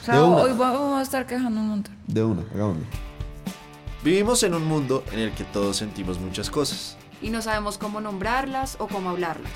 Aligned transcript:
O 0.00 0.04
sea, 0.04 0.14
De 0.16 0.22
una. 0.22 0.36
hoy 0.42 0.52
vamos 0.52 0.98
a 0.98 1.02
estar 1.02 1.26
quejando 1.26 1.60
un 1.60 1.68
montón. 1.68 1.94
De 2.06 2.22
una, 2.24 2.42
hagámoslo. 2.54 2.84
Vivimos 4.02 4.42
en 4.42 4.54
un 4.54 4.64
mundo 4.64 5.04
en 5.12 5.18
el 5.18 5.32
que 5.32 5.44
todos 5.44 5.76
sentimos 5.76 6.18
muchas 6.18 6.48
cosas. 6.50 6.96
y 7.22 7.28
no 7.28 7.42
sabemos 7.42 7.76
cómo 7.76 8.00
nombrarlas 8.00 8.76
o 8.80 8.88
cómo 8.88 9.10
hablarlas. 9.10 9.52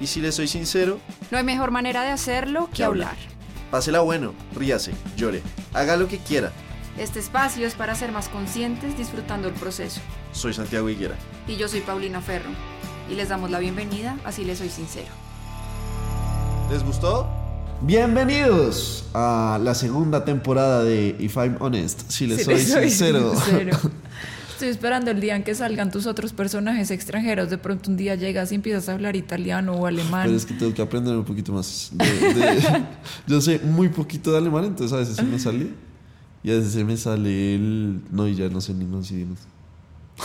Y 0.00 0.06
si 0.06 0.20
le 0.20 0.30
soy 0.30 0.46
sincero, 0.46 0.98
No 1.32 1.38
hay 1.38 1.44
mejor 1.44 1.70
manera 1.72 2.02
de 2.02 2.10
hacerlo 2.10 2.66
que 2.68 2.74
Que 2.78 2.84
hablar. 2.84 3.08
hablar. 3.10 3.28
pásela 3.72 3.98
bueno, 4.00 4.32
ríase, 4.54 4.92
llore, 5.16 5.42
haga 5.72 5.96
lo 5.96 6.06
que 6.06 6.18
quiera. 6.18 6.52
Este 6.96 7.18
espacio 7.18 7.66
es 7.66 7.74
para 7.74 7.96
ser 7.96 8.12
más 8.12 8.28
conscientes 8.28 8.96
disfrutando 8.96 9.48
el 9.48 9.54
proceso. 9.54 10.00
Soy 10.32 10.54
Santiago 10.54 10.88
Higuera. 10.88 11.16
Y 11.48 11.56
yo 11.56 11.66
soy 11.66 11.80
Paulina 11.80 12.20
Ferro. 12.20 12.50
Y 13.10 13.14
les 13.16 13.28
damos 13.28 13.50
la 13.50 13.58
bienvenida, 13.58 14.16
así 14.24 14.44
les 14.44 14.58
soy 14.58 14.68
sincero. 14.68 15.10
¿Les 16.70 16.84
gustó? 16.84 17.28
Bienvenidos 17.86 19.04
a 19.12 19.60
la 19.62 19.74
segunda 19.74 20.24
temporada 20.24 20.82
de 20.82 21.14
If 21.18 21.36
I'm 21.36 21.56
Honest, 21.60 22.10
si 22.10 22.26
les 22.26 22.38
Si 22.38 22.44
soy, 22.44 22.54
les 22.54 22.70
soy 22.72 22.88
sincero. 22.88 23.34
sincero. 23.34 23.78
Estoy 24.54 24.68
esperando 24.68 25.10
el 25.10 25.20
día 25.20 25.36
en 25.36 25.42
que 25.44 25.54
salgan 25.54 25.90
tus 25.90 26.06
otros 26.06 26.32
personajes 26.32 26.90
extranjeros. 26.90 27.50
De 27.50 27.58
pronto 27.58 27.90
un 27.90 27.98
día 27.98 28.14
llegas 28.14 28.52
y 28.52 28.54
empiezas 28.54 28.88
a 28.88 28.92
hablar 28.92 29.16
italiano 29.16 29.72
o 29.74 29.84
alemán. 29.84 30.22
Pero 30.24 30.34
es 30.34 30.46
que 30.46 30.54
tengo 30.54 30.72
que 30.72 30.80
aprender 30.80 31.14
un 31.14 31.24
poquito 31.26 31.52
más. 31.52 31.90
de- 31.92 32.06
de- 32.34 32.84
yo 33.26 33.40
sé 33.42 33.58
muy 33.62 33.90
poquito 33.90 34.32
de 34.32 34.38
alemán, 34.38 34.64
entonces 34.64 34.92
a 34.94 35.00
veces 35.00 35.16
se 35.16 35.22
me 35.22 35.38
sale. 35.38 35.68
Y 36.42 36.52
a 36.52 36.54
veces 36.54 36.72
se 36.72 36.84
me 36.84 36.96
sale 36.96 37.54
el. 37.54 38.00
No, 38.10 38.26
y 38.26 38.34
ya 38.34 38.48
no 38.48 38.62
sé 38.62 38.72
ni 38.72 38.86
los 38.90 39.10
idiomas. 39.10 39.40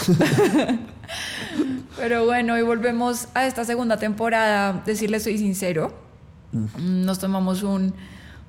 Pero 1.98 2.23
bueno, 2.23 2.53
hoy 2.53 2.62
volvemos 2.62 3.28
a 3.34 3.45
esta 3.48 3.66
segunda 3.66 3.98
temporada. 3.98 4.81
Decirles 4.86 5.23
soy 5.23 5.38
sincero. 5.38 6.08
Nos 6.80 7.20
tomamos 7.20 7.63
un 7.63 7.94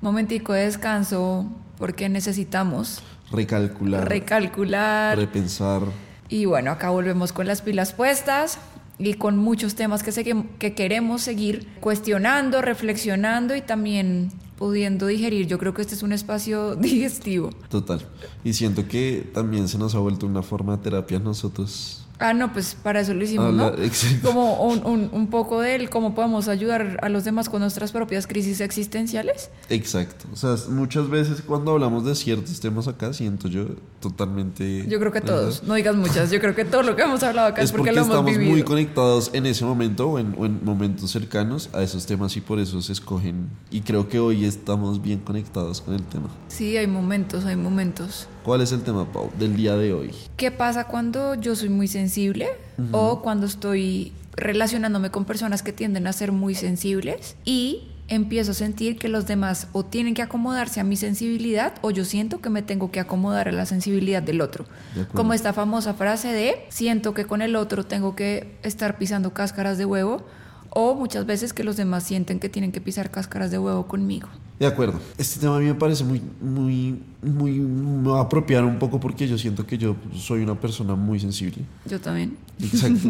momentico 0.01 0.53
de 0.53 0.63
descanso 0.65 1.45
porque 1.77 2.09
necesitamos 2.09 3.01
Recalcular, 3.31 4.07
recalcular. 4.09 5.17
repensar. 5.17 5.81
Y 6.29 6.45
bueno, 6.45 6.71
acá 6.71 6.89
volvemos 6.89 7.33
con 7.33 7.47
las 7.47 7.61
pilas 7.61 7.93
puestas 7.93 8.57
y 8.97 9.13
con 9.15 9.37
muchos 9.37 9.75
temas 9.75 10.03
que, 10.03 10.11
segui- 10.11 10.47
que 10.59 10.73
queremos 10.73 11.21
seguir 11.21 11.67
cuestionando, 11.79 12.61
reflexionando 12.61 13.55
y 13.55 13.61
también 13.61 14.31
pudiendo 14.57 15.07
digerir. 15.07 15.47
Yo 15.47 15.57
creo 15.59 15.73
que 15.73 15.81
este 15.81 15.95
es 15.95 16.03
un 16.03 16.11
espacio 16.13 16.75
digestivo. 16.77 17.49
Total. 17.69 18.05
Y 18.43 18.53
siento 18.53 18.87
que 18.87 19.29
también 19.33 19.67
se 19.67 19.77
nos 19.77 19.95
ha 19.95 19.99
vuelto 19.99 20.25
una 20.25 20.41
forma 20.43 20.77
de 20.77 20.83
terapia 20.83 21.17
a 21.17 21.21
nosotros. 21.21 22.05
Ah, 22.21 22.33
no, 22.33 22.53
pues 22.53 22.75
para 22.81 23.01
eso 23.01 23.13
lo 23.13 23.23
hicimos, 23.23 23.53
¿no? 23.53 23.65
Hablar- 23.65 23.83
exacto. 23.83 24.27
Como 24.27 24.63
un, 24.63 24.85
un- 24.85 25.09
un 25.11 25.27
poco 25.27 25.59
de 25.59 25.75
él, 25.75 25.89
cómo 25.89 26.13
podemos 26.15 26.47
ayudar 26.47 26.99
a 27.01 27.09
los 27.09 27.23
demás 27.23 27.49
con 27.49 27.61
nuestras 27.61 27.91
propias 27.91 28.27
crisis 28.27 28.61
existenciales. 28.61 29.49
Exacto. 29.69 30.25
O 30.31 30.35
sea, 30.35 30.55
muchas 30.69 31.09
veces 31.09 31.41
cuando 31.41 31.71
hablamos 31.71 32.05
de 32.05 32.15
ciertos 32.15 32.59
temas 32.59 32.87
acá, 32.87 33.11
siento 33.13 33.47
yo 33.47 33.65
totalmente. 33.99 34.85
Yo 34.87 34.99
creo 34.99 35.11
que 35.11 35.21
todos, 35.21 35.63
no 35.63 35.73
digas 35.75 35.95
muchas, 35.95 36.31
yo 36.31 36.39
creo 36.39 36.55
que 36.55 36.65
todo 36.65 36.83
lo 36.83 36.95
que 36.95 37.03
hemos 37.03 37.23
hablado 37.23 37.47
acá 37.49 37.61
es, 37.61 37.65
Es 37.65 37.71
porque, 37.71 37.91
porque, 37.91 37.95
lo 37.95 38.01
hemos 38.05 38.15
estamos 38.15 38.31
vivido. 38.31 38.51
muy 38.51 38.63
conectados 38.63 39.29
en 39.33 39.45
ese 39.45 39.65
momento 39.65 40.07
o 40.09 40.19
en, 40.19 40.35
o 40.37 40.45
en 40.45 40.63
momentos 40.63 41.11
cercanos 41.11 41.69
a 41.73 41.81
esos 41.81 42.05
temas 42.05 42.35
y 42.37 42.41
por 42.41 42.59
eso 42.59 42.81
se 42.81 42.93
escogen. 42.93 43.49
Y 43.71 43.81
creo 43.81 44.07
que 44.09 44.19
hoy 44.19 44.45
estamos 44.45 45.01
bien 45.01 45.19
conectados 45.19 45.81
con 45.81 45.93
el 45.95 46.03
tema. 46.03 46.27
Sí, 46.49 46.77
hay 46.77 46.87
momentos, 46.87 47.45
hay 47.45 47.55
momentos. 47.55 48.27
¿Cuál 48.43 48.61
es 48.61 48.71
el 48.71 48.81
tema, 48.81 49.05
Pau, 49.11 49.29
del 49.37 49.55
día 49.55 49.75
de 49.75 49.93
hoy? 49.93 50.15
¿Qué 50.35 50.49
pasa 50.49 50.85
cuando 50.85 51.35
yo 51.35 51.55
soy 51.55 51.69
muy 51.69 51.87
sensible 51.87 52.49
o 52.91 53.21
cuando 53.21 53.45
estoy 53.45 54.13
relacionándome 54.35 55.11
con 55.11 55.25
personas 55.25 55.61
que 55.61 55.73
tienden 55.73 56.07
a 56.07 56.13
ser 56.13 56.31
muy 56.31 56.55
sensibles 56.55 57.35
y 57.45 57.87
empiezo 58.07 58.51
a 58.51 58.53
sentir 58.55 58.97
que 58.97 59.07
los 59.07 59.27
demás 59.27 59.67
o 59.73 59.85
tienen 59.85 60.15
que 60.15 60.23
acomodarse 60.23 60.79
a 60.79 60.83
mi 60.83 60.97
sensibilidad 60.97 61.73
o 61.81 61.91
yo 61.91 62.03
siento 62.03 62.41
que 62.41 62.49
me 62.49 62.63
tengo 62.63 62.91
que 62.91 62.99
acomodar 62.99 63.47
a 63.47 63.51
la 63.51 63.67
sensibilidad 63.67 64.23
del 64.23 64.41
otro? 64.41 64.65
De. 64.95 65.05
Como 65.05 65.33
esta 65.33 65.53
famosa 65.53 65.93
frase 65.93 66.29
de 66.29 66.65
siento 66.69 67.13
que 67.13 67.25
con 67.25 67.43
el 67.43 67.55
otro 67.55 67.85
tengo 67.85 68.15
que 68.15 68.57
estar 68.63 68.97
pisando 68.97 69.33
cáscaras 69.33 69.77
de 69.77 69.85
huevo 69.85 70.25
o 70.71 70.95
muchas 70.95 71.25
veces 71.25 71.53
que 71.53 71.63
los 71.63 71.77
demás 71.77 72.03
sienten 72.03 72.39
que 72.39 72.49
tienen 72.49 72.71
que 72.71 72.81
pisar 72.81 73.11
cáscaras 73.11 73.51
de 73.51 73.59
huevo 73.59 73.87
conmigo. 73.87 74.29
De 74.61 74.67
acuerdo. 74.67 74.99
Este 75.17 75.39
tema 75.39 75.57
a 75.57 75.59
mí 75.59 75.65
me 75.65 75.73
parece 75.73 76.03
muy, 76.03 76.21
muy, 76.39 76.95
muy, 77.23 77.51
me 77.53 78.09
va 78.11 78.19
a 78.19 78.21
apropiar 78.21 78.63
un 78.63 78.77
poco 78.77 78.99
porque 78.99 79.27
yo 79.27 79.35
siento 79.35 79.65
que 79.65 79.75
yo 79.75 79.95
soy 80.15 80.43
una 80.43 80.53
persona 80.53 80.93
muy 80.93 81.19
sensible. 81.19 81.63
Yo 81.83 81.99
también. 81.99 82.37
Exacto. 82.61 83.09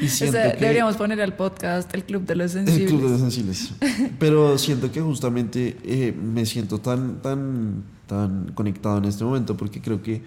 Y 0.00 0.04
O 0.06 0.08
siento 0.08 0.38
sea, 0.38 0.52
que... 0.52 0.60
deberíamos 0.60 0.94
poner 0.94 1.20
al 1.20 1.34
podcast 1.34 1.92
el 1.92 2.04
Club 2.04 2.24
de 2.24 2.36
los 2.36 2.54
El 2.54 2.66
Sensibles. 2.66 2.88
club 2.88 3.02
de 3.02 3.08
los 3.10 3.20
sensibles. 3.20 3.72
Pero 4.20 4.56
siento 4.56 4.92
que 4.92 5.00
justamente 5.00 5.76
eh, 5.82 6.12
me 6.12 6.46
siento 6.46 6.78
tan, 6.78 7.20
tan, 7.20 7.82
tan 8.06 8.52
conectado 8.54 8.98
en 8.98 9.06
este 9.06 9.24
momento 9.24 9.56
porque 9.56 9.82
creo 9.82 10.02
que 10.02 10.22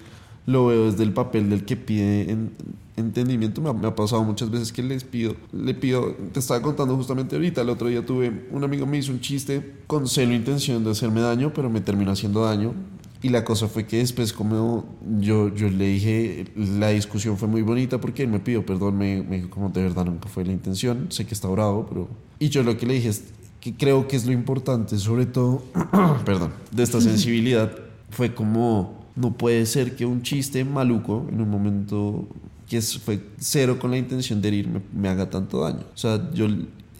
lo 0.48 0.66
veo 0.66 0.90
desde 0.90 1.04
el 1.04 1.14
papel 1.14 1.50
del 1.52 1.64
que 1.66 1.78
pide 1.78 2.32
en- 2.32 2.52
entendimiento. 2.96 3.62
Me 3.62 3.88
ha, 3.88 3.96
pasado 3.96 4.24
muchas 4.24 4.50
veces 4.50 4.72
que 4.72 4.82
les 4.82 5.04
pido, 5.04 5.36
le 5.52 5.76
pido, 5.76 6.16
te 6.34 6.40
estaba 6.40 6.62
contando 6.62 6.96
justamente 6.96 7.36
ahorita, 7.36 7.62
el 7.62 7.70
otro 7.70 7.88
día 7.90 8.04
tuve, 8.04 8.48
un 8.52 8.64
amigo 8.64 8.88
me 8.88 8.98
hizo 8.98 9.12
un 9.12 9.20
chiste 9.20 9.76
con 9.86 10.08
celo 10.08 10.34
intención 10.34 10.84
de 10.84 10.92
hacerme 10.92 11.22
daño, 11.22 11.54
pero 11.54 11.70
me 11.70 11.82
terminó 11.82 12.12
haciendo 12.12 12.44
daño. 12.46 12.74
Y 13.22 13.30
la 13.30 13.44
cosa 13.44 13.68
fue 13.68 13.86
que 13.86 13.98
después 13.98 14.32
como 14.32 14.86
yo, 15.20 15.54
yo 15.54 15.70
le 15.70 15.88
dije, 15.88 16.46
la 16.56 16.90
discusión 16.90 17.38
fue 17.38 17.48
muy 17.48 17.62
bonita 17.64 18.00
porque 18.00 18.24
él 18.24 18.30
me 18.30 18.40
pidió 18.40 18.66
perdón, 18.66 18.98
me, 18.98 19.24
me 19.24 19.38
dijo 19.38 19.50
como 19.50 19.70
de 19.70 19.82
verdad 19.82 20.06
nunca 20.06 20.30
fue 20.30 20.46
la 20.46 20.52
intención, 20.54 21.08
sé 21.10 21.26
que 21.26 21.34
está 21.34 21.48
bravo, 21.48 21.86
pero... 21.90 22.08
Y 22.40 22.50
yo 22.50 22.64
lo 22.64 22.78
que 22.78 22.86
le 22.86 22.94
dije 22.94 23.10
es 23.10 23.24
que 23.60 23.76
creo 23.76 24.08
que 24.08 24.16
es 24.16 24.26
lo 24.26 24.32
importante, 24.32 24.98
sobre 24.98 25.26
todo, 25.26 25.64
perdón, 26.26 26.52
de 26.72 26.84
esta 26.84 27.02
sensibilidad, 27.02 27.72
fue 28.12 28.34
como, 28.34 28.97
no 29.18 29.34
puede 29.34 29.66
ser 29.66 29.96
que 29.96 30.06
un 30.06 30.22
chiste 30.22 30.64
maluco 30.64 31.28
en 31.32 31.42
un 31.42 31.50
momento 31.50 32.28
que 32.70 32.82
fue 32.82 33.20
cero 33.40 33.80
con 33.80 33.92
la 33.92 33.98
intención 33.98 34.42
de 34.42 34.48
herirme 34.50 34.82
me 34.94 35.10
haga 35.10 35.30
tanto 35.30 35.62
daño. 35.62 35.84
O 35.94 35.98
sea, 35.98 36.32
yo 36.34 36.48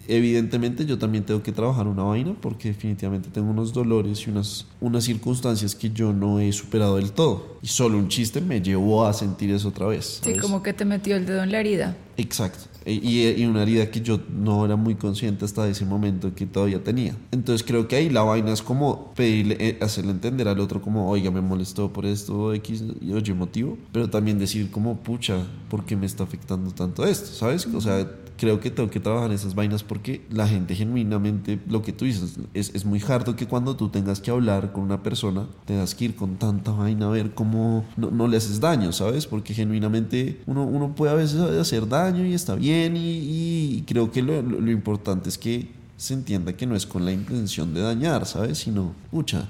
evidentemente 0.08 0.84
yo 0.86 0.98
también 0.98 1.24
tengo 1.24 1.42
que 1.42 1.52
trabajar 1.52 1.86
una 1.86 2.02
vaina 2.02 2.34
porque 2.40 2.68
definitivamente 2.68 3.28
tengo 3.30 3.50
unos 3.50 3.72
dolores 3.72 4.26
y 4.26 4.30
unas, 4.30 4.66
unas 4.80 5.04
circunstancias 5.04 5.74
que 5.74 5.90
yo 5.90 6.12
no 6.12 6.40
he 6.40 6.52
superado 6.52 6.96
del 6.96 7.12
todo. 7.12 7.58
Y 7.62 7.66
solo 7.68 7.98
un 7.98 8.08
chiste 8.08 8.40
me 8.40 8.60
llevó 8.62 9.06
a 9.06 9.12
sentir 9.12 9.50
eso 9.50 9.68
otra 9.68 9.86
vez. 9.86 10.20
Sí, 10.22 10.30
¿sabes? 10.30 10.40
como 10.42 10.62
que 10.62 10.72
te 10.72 10.84
metió 10.84 11.16
el 11.16 11.26
dedo 11.26 11.42
en 11.42 11.52
la 11.52 11.60
herida. 11.60 11.96
Exacto. 12.16 12.64
E- 12.84 12.92
Y, 12.94 13.26
y 13.42 13.44
una 13.46 13.62
herida 13.62 13.90
que 13.90 14.00
yo 14.00 14.18
no 14.32 14.64
era 14.64 14.76
muy 14.76 14.94
consciente 14.94 15.44
hasta 15.44 15.68
ese 15.68 15.84
momento 15.84 16.34
que 16.34 16.46
todavía 16.46 16.82
tenía. 16.82 17.14
Entonces 17.32 17.66
creo 17.66 17.86
que 17.86 17.96
ahí 17.96 18.08
la 18.10 18.22
vaina 18.22 18.52
es 18.52 18.62
como 18.62 19.12
pedirle, 19.14 19.56
eh, 19.60 19.78
hacerle 19.80 20.12
entender 20.12 20.48
al 20.48 20.58
otro 20.60 20.80
como, 20.80 21.08
oiga, 21.10 21.30
me 21.30 21.40
molestó 21.40 21.92
por 21.92 22.06
esto, 22.06 22.54
X 22.54 22.82
y 23.00 23.12
oye 23.12 23.34
motivo. 23.34 23.76
Pero 23.92 24.08
también 24.08 24.38
decir 24.38 24.70
como, 24.70 24.96
pucha, 24.98 25.44
¿por 25.68 25.84
qué 25.84 25.96
me 25.96 26.06
está 26.06 26.24
afectando 26.24 26.70
tanto 26.70 27.04
esto? 27.04 27.26
¿Sabes? 27.32 27.66
O 27.66 27.80
sea, 27.80 28.08
creo 28.38 28.60
que 28.60 28.70
tengo 28.70 28.88
que 28.88 29.00
trabajar 29.00 29.32
esas 29.32 29.54
vainas 29.54 29.82
porque 29.82 30.24
la 30.30 30.48
gente 30.48 30.74
genuinamente, 30.74 31.58
lo 31.68 31.82
que 31.82 31.92
tú 31.92 32.04
dices, 32.06 32.38
es, 32.54 32.74
es 32.74 32.84
muy 32.84 33.02
harto 33.06 33.36
que 33.36 33.46
cuando 33.46 33.76
tú 33.76 33.90
tengas 33.90 34.20
que 34.20 34.30
hablar 34.30 34.72
con 34.72 34.84
una 34.84 35.02
persona, 35.02 35.46
tengas 35.66 35.94
que 35.94 36.06
ir 36.06 36.14
con 36.16 36.36
tanta 36.36 36.70
vaina 36.70 37.06
a 37.06 37.10
ver 37.10 37.34
cómo 37.34 37.84
no, 37.96 38.10
no 38.10 38.26
le 38.28 38.36
haces 38.38 38.60
daño, 38.60 38.92
¿sabes? 38.92 39.26
Porque 39.26 39.52
genuinamente 39.52 40.40
uno, 40.46 40.64
uno 40.64 40.94
puede 40.94 41.12
a 41.12 41.16
veces 41.16 41.40
hacer 41.40 41.86
daño 41.88 42.24
y 42.24 42.32
está 42.32 42.54
bien 42.54 42.96
y, 42.96 43.18
y 43.18 43.84
creo 43.86 44.10
que 44.10 44.22
lo, 44.22 44.40
lo- 44.40 44.60
lo 44.60 44.70
importante 44.70 45.28
es 45.28 45.36
que 45.36 45.70
se 45.96 46.14
entienda 46.14 46.52
que 46.56 46.64
no 46.66 46.76
es 46.76 46.86
con 46.86 47.04
la 47.04 47.12
intención 47.12 47.74
de 47.74 47.80
dañar, 47.80 48.24
¿sabes? 48.24 48.58
Sino, 48.58 48.94
pucha, 49.10 49.48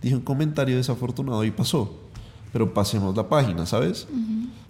dije 0.00 0.14
un 0.14 0.22
comentario 0.22 0.76
desafortunado 0.76 1.42
y 1.44 1.50
pasó, 1.50 1.92
pero 2.52 2.72
pasemos 2.72 3.16
la 3.16 3.28
página, 3.28 3.66
¿sabes? 3.66 4.06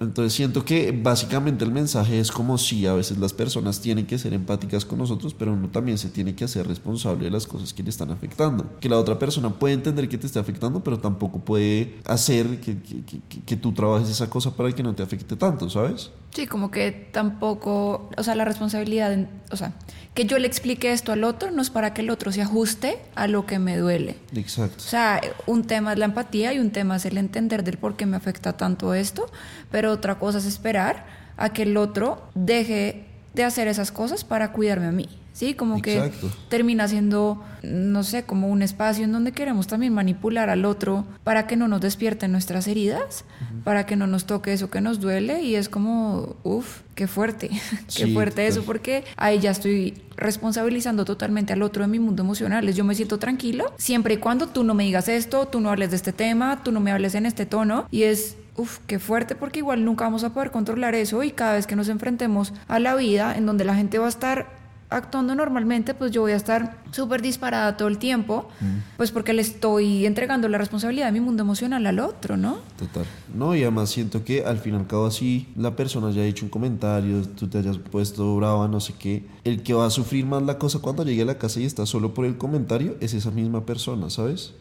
Entonces 0.00 0.32
siento 0.32 0.64
que 0.64 0.92
básicamente 0.92 1.64
el 1.64 1.72
mensaje 1.72 2.20
es 2.20 2.30
como 2.30 2.56
si 2.56 2.86
a 2.86 2.92
veces 2.94 3.18
las 3.18 3.32
personas 3.32 3.80
tienen 3.80 4.06
que 4.06 4.16
ser 4.16 4.32
empáticas 4.32 4.84
con 4.84 4.98
nosotros, 4.98 5.34
pero 5.34 5.52
uno 5.52 5.68
también 5.70 5.98
se 5.98 6.08
tiene 6.08 6.36
que 6.36 6.44
hacer 6.44 6.68
responsable 6.68 7.24
de 7.24 7.30
las 7.32 7.46
cosas 7.48 7.72
que 7.74 7.82
le 7.82 7.90
están 7.90 8.10
afectando. 8.12 8.78
Que 8.80 8.88
la 8.88 8.96
otra 8.96 9.18
persona 9.18 9.50
puede 9.50 9.74
entender 9.74 10.08
que 10.08 10.16
te 10.16 10.26
está 10.26 10.38
afectando, 10.40 10.84
pero 10.84 10.98
tampoco 11.00 11.40
puede 11.40 11.96
hacer 12.04 12.60
que, 12.60 12.78
que- 12.80 13.02
que- 13.04 13.40
que- 13.44 13.56
tú 13.56 13.72
trabajes 13.72 14.08
esa 14.08 14.30
cosa 14.30 14.54
para 14.54 14.70
que 14.72 14.84
no 14.84 14.94
te 14.94 15.02
afecte 15.02 15.34
tanto, 15.34 15.68
¿sabes? 15.68 16.10
Sí, 16.32 16.46
como 16.46 16.70
que 16.70 16.92
tampoco, 17.38 18.08
o 18.16 18.22
sea, 18.22 18.34
la 18.34 18.44
responsabilidad, 18.44 19.16
o 19.50 19.56
sea, 19.56 19.72
que 20.14 20.26
yo 20.26 20.38
le 20.38 20.46
explique 20.46 20.92
esto 20.92 21.12
al 21.12 21.24
otro 21.24 21.50
no 21.50 21.62
es 21.62 21.70
para 21.70 21.94
que 21.94 22.02
el 22.02 22.10
otro 22.10 22.30
se 22.32 22.42
ajuste 22.42 22.98
a 23.14 23.26
lo 23.28 23.46
que 23.46 23.58
me 23.58 23.76
duele. 23.76 24.16
Exacto. 24.34 24.76
O 24.78 24.88
sea, 24.88 25.20
un 25.46 25.64
tema 25.64 25.92
es 25.92 25.98
la 25.98 26.04
empatía 26.04 26.52
y 26.52 26.58
un 26.58 26.70
tema 26.70 26.96
es 26.96 27.04
el 27.06 27.16
entender 27.18 27.64
del 27.64 27.78
por 27.78 27.96
qué 27.96 28.04
me 28.06 28.16
afecta 28.16 28.56
tanto 28.56 28.94
esto, 28.94 29.30
pero 29.70 29.87
otra 29.88 30.18
cosa 30.18 30.38
es 30.38 30.46
esperar 30.46 31.06
a 31.36 31.52
que 31.52 31.62
el 31.62 31.76
otro 31.76 32.28
deje 32.34 33.06
de 33.34 33.44
hacer 33.44 33.68
esas 33.68 33.92
cosas 33.92 34.24
para 34.24 34.52
cuidarme 34.52 34.86
a 34.86 34.92
mí. 34.92 35.08
Sí, 35.38 35.54
como 35.54 35.80
que 35.80 35.96
Exacto. 35.98 36.28
termina 36.48 36.88
siendo, 36.88 37.40
no 37.62 38.02
sé, 38.02 38.24
como 38.24 38.48
un 38.48 38.60
espacio 38.60 39.04
en 39.04 39.12
donde 39.12 39.30
queremos 39.30 39.68
también 39.68 39.94
manipular 39.94 40.50
al 40.50 40.64
otro 40.64 41.04
para 41.22 41.46
que 41.46 41.54
no 41.54 41.68
nos 41.68 41.80
despierten 41.80 42.32
nuestras 42.32 42.66
heridas, 42.66 43.24
para 43.62 43.86
que 43.86 43.94
no 43.94 44.08
nos 44.08 44.24
toque 44.24 44.52
eso 44.52 44.68
que 44.68 44.80
nos 44.80 44.98
duele 44.98 45.40
y 45.42 45.54
es 45.54 45.68
como, 45.68 46.34
uff, 46.42 46.80
qué 46.96 47.06
fuerte, 47.06 47.50
qué 47.96 48.06
Sí, 48.06 48.12
fuerte 48.14 48.48
eso 48.48 48.56
total. 48.56 48.66
porque 48.66 49.04
ahí 49.16 49.38
ya 49.38 49.52
estoy 49.52 49.94
responsabilizando 50.16 51.04
totalmente 51.04 51.52
al 51.52 51.62
otro 51.62 51.82
de 51.82 51.88
mi 51.88 52.00
mundo 52.00 52.24
emocional. 52.24 52.72
Yo 52.74 52.82
me 52.82 52.96
siento 52.96 53.18
tranquilo 53.20 53.72
siempre 53.78 54.14
y 54.14 54.16
cuando 54.16 54.48
tú 54.48 54.64
no 54.64 54.74
me 54.74 54.82
digas 54.82 55.08
esto, 55.08 55.46
tú 55.46 55.60
no 55.60 55.70
hables 55.70 55.90
de 55.90 55.96
este 55.96 56.12
tema, 56.12 56.64
tú 56.64 56.72
no 56.72 56.80
me 56.80 56.90
hables 56.90 57.14
en 57.14 57.26
este 57.26 57.46
tono 57.46 57.86
y 57.92 58.02
es 58.02 58.36
Uf, 58.56 58.78
qué 58.88 58.98
fuerte 58.98 59.36
porque 59.36 59.60
igual 59.60 59.84
nunca 59.84 60.02
vamos 60.02 60.24
a 60.24 60.34
poder 60.34 60.50
controlar 60.50 60.96
eso 60.96 61.22
y 61.22 61.30
cada 61.30 61.52
vez 61.52 61.68
que 61.68 61.76
nos 61.76 61.88
enfrentemos 61.88 62.52
a 62.66 62.80
la 62.80 62.96
vida 62.96 63.36
en 63.36 63.46
donde 63.46 63.64
la 63.64 63.76
gente 63.76 63.98
va 64.00 64.06
a 64.06 64.08
estar 64.08 64.57
actuando 64.90 65.34
normalmente, 65.34 65.94
pues 65.94 66.10
yo 66.12 66.22
voy 66.22 66.32
a 66.32 66.36
estar 66.36 66.78
súper 66.90 67.20
disparada 67.22 67.76
todo 67.76 67.88
el 67.88 67.98
tiempo, 67.98 68.48
pues 68.96 69.10
porque 69.10 69.32
le 69.32 69.42
estoy 69.42 70.06
entregando 70.06 70.48
la 70.48 70.58
responsabilidad 70.58 71.06
de 71.06 71.12
mi 71.12 71.20
mundo 71.20 71.42
emocional 71.42 71.86
al 71.86 71.98
otro, 71.98 72.36
¿no? 72.36 72.58
Total. 72.78 73.04
No, 73.34 73.54
y 73.54 73.62
además 73.62 73.90
siento 73.90 74.24
que 74.24 74.44
al 74.44 74.58
fin 74.58 74.74
y 74.74 74.76
al 74.76 74.86
cabo 74.86 75.06
así 75.06 75.48
la 75.56 75.76
persona 75.76 76.08
haya 76.08 76.24
hecho 76.24 76.44
un 76.44 76.50
comentario, 76.50 77.22
tú 77.22 77.48
te 77.48 77.58
hayas 77.58 77.78
puesto 77.78 78.36
brava, 78.36 78.68
no 78.68 78.80
sé 78.80 78.94
qué. 78.98 79.24
El 79.44 79.62
que 79.62 79.74
va 79.74 79.86
a 79.86 79.90
sufrir 79.90 80.24
más 80.24 80.42
la 80.42 80.58
cosa 80.58 80.78
cuando 80.78 81.04
llegue 81.04 81.22
a 81.22 81.26
la 81.26 81.38
casa 81.38 81.60
y 81.60 81.64
está 81.64 81.84
solo 81.86 82.14
por 82.14 82.24
el 82.24 82.38
comentario 82.38 82.96
es 83.00 83.14
esa 83.14 83.30
misma 83.30 83.66
persona, 83.66 84.10
¿sabes? 84.10 84.54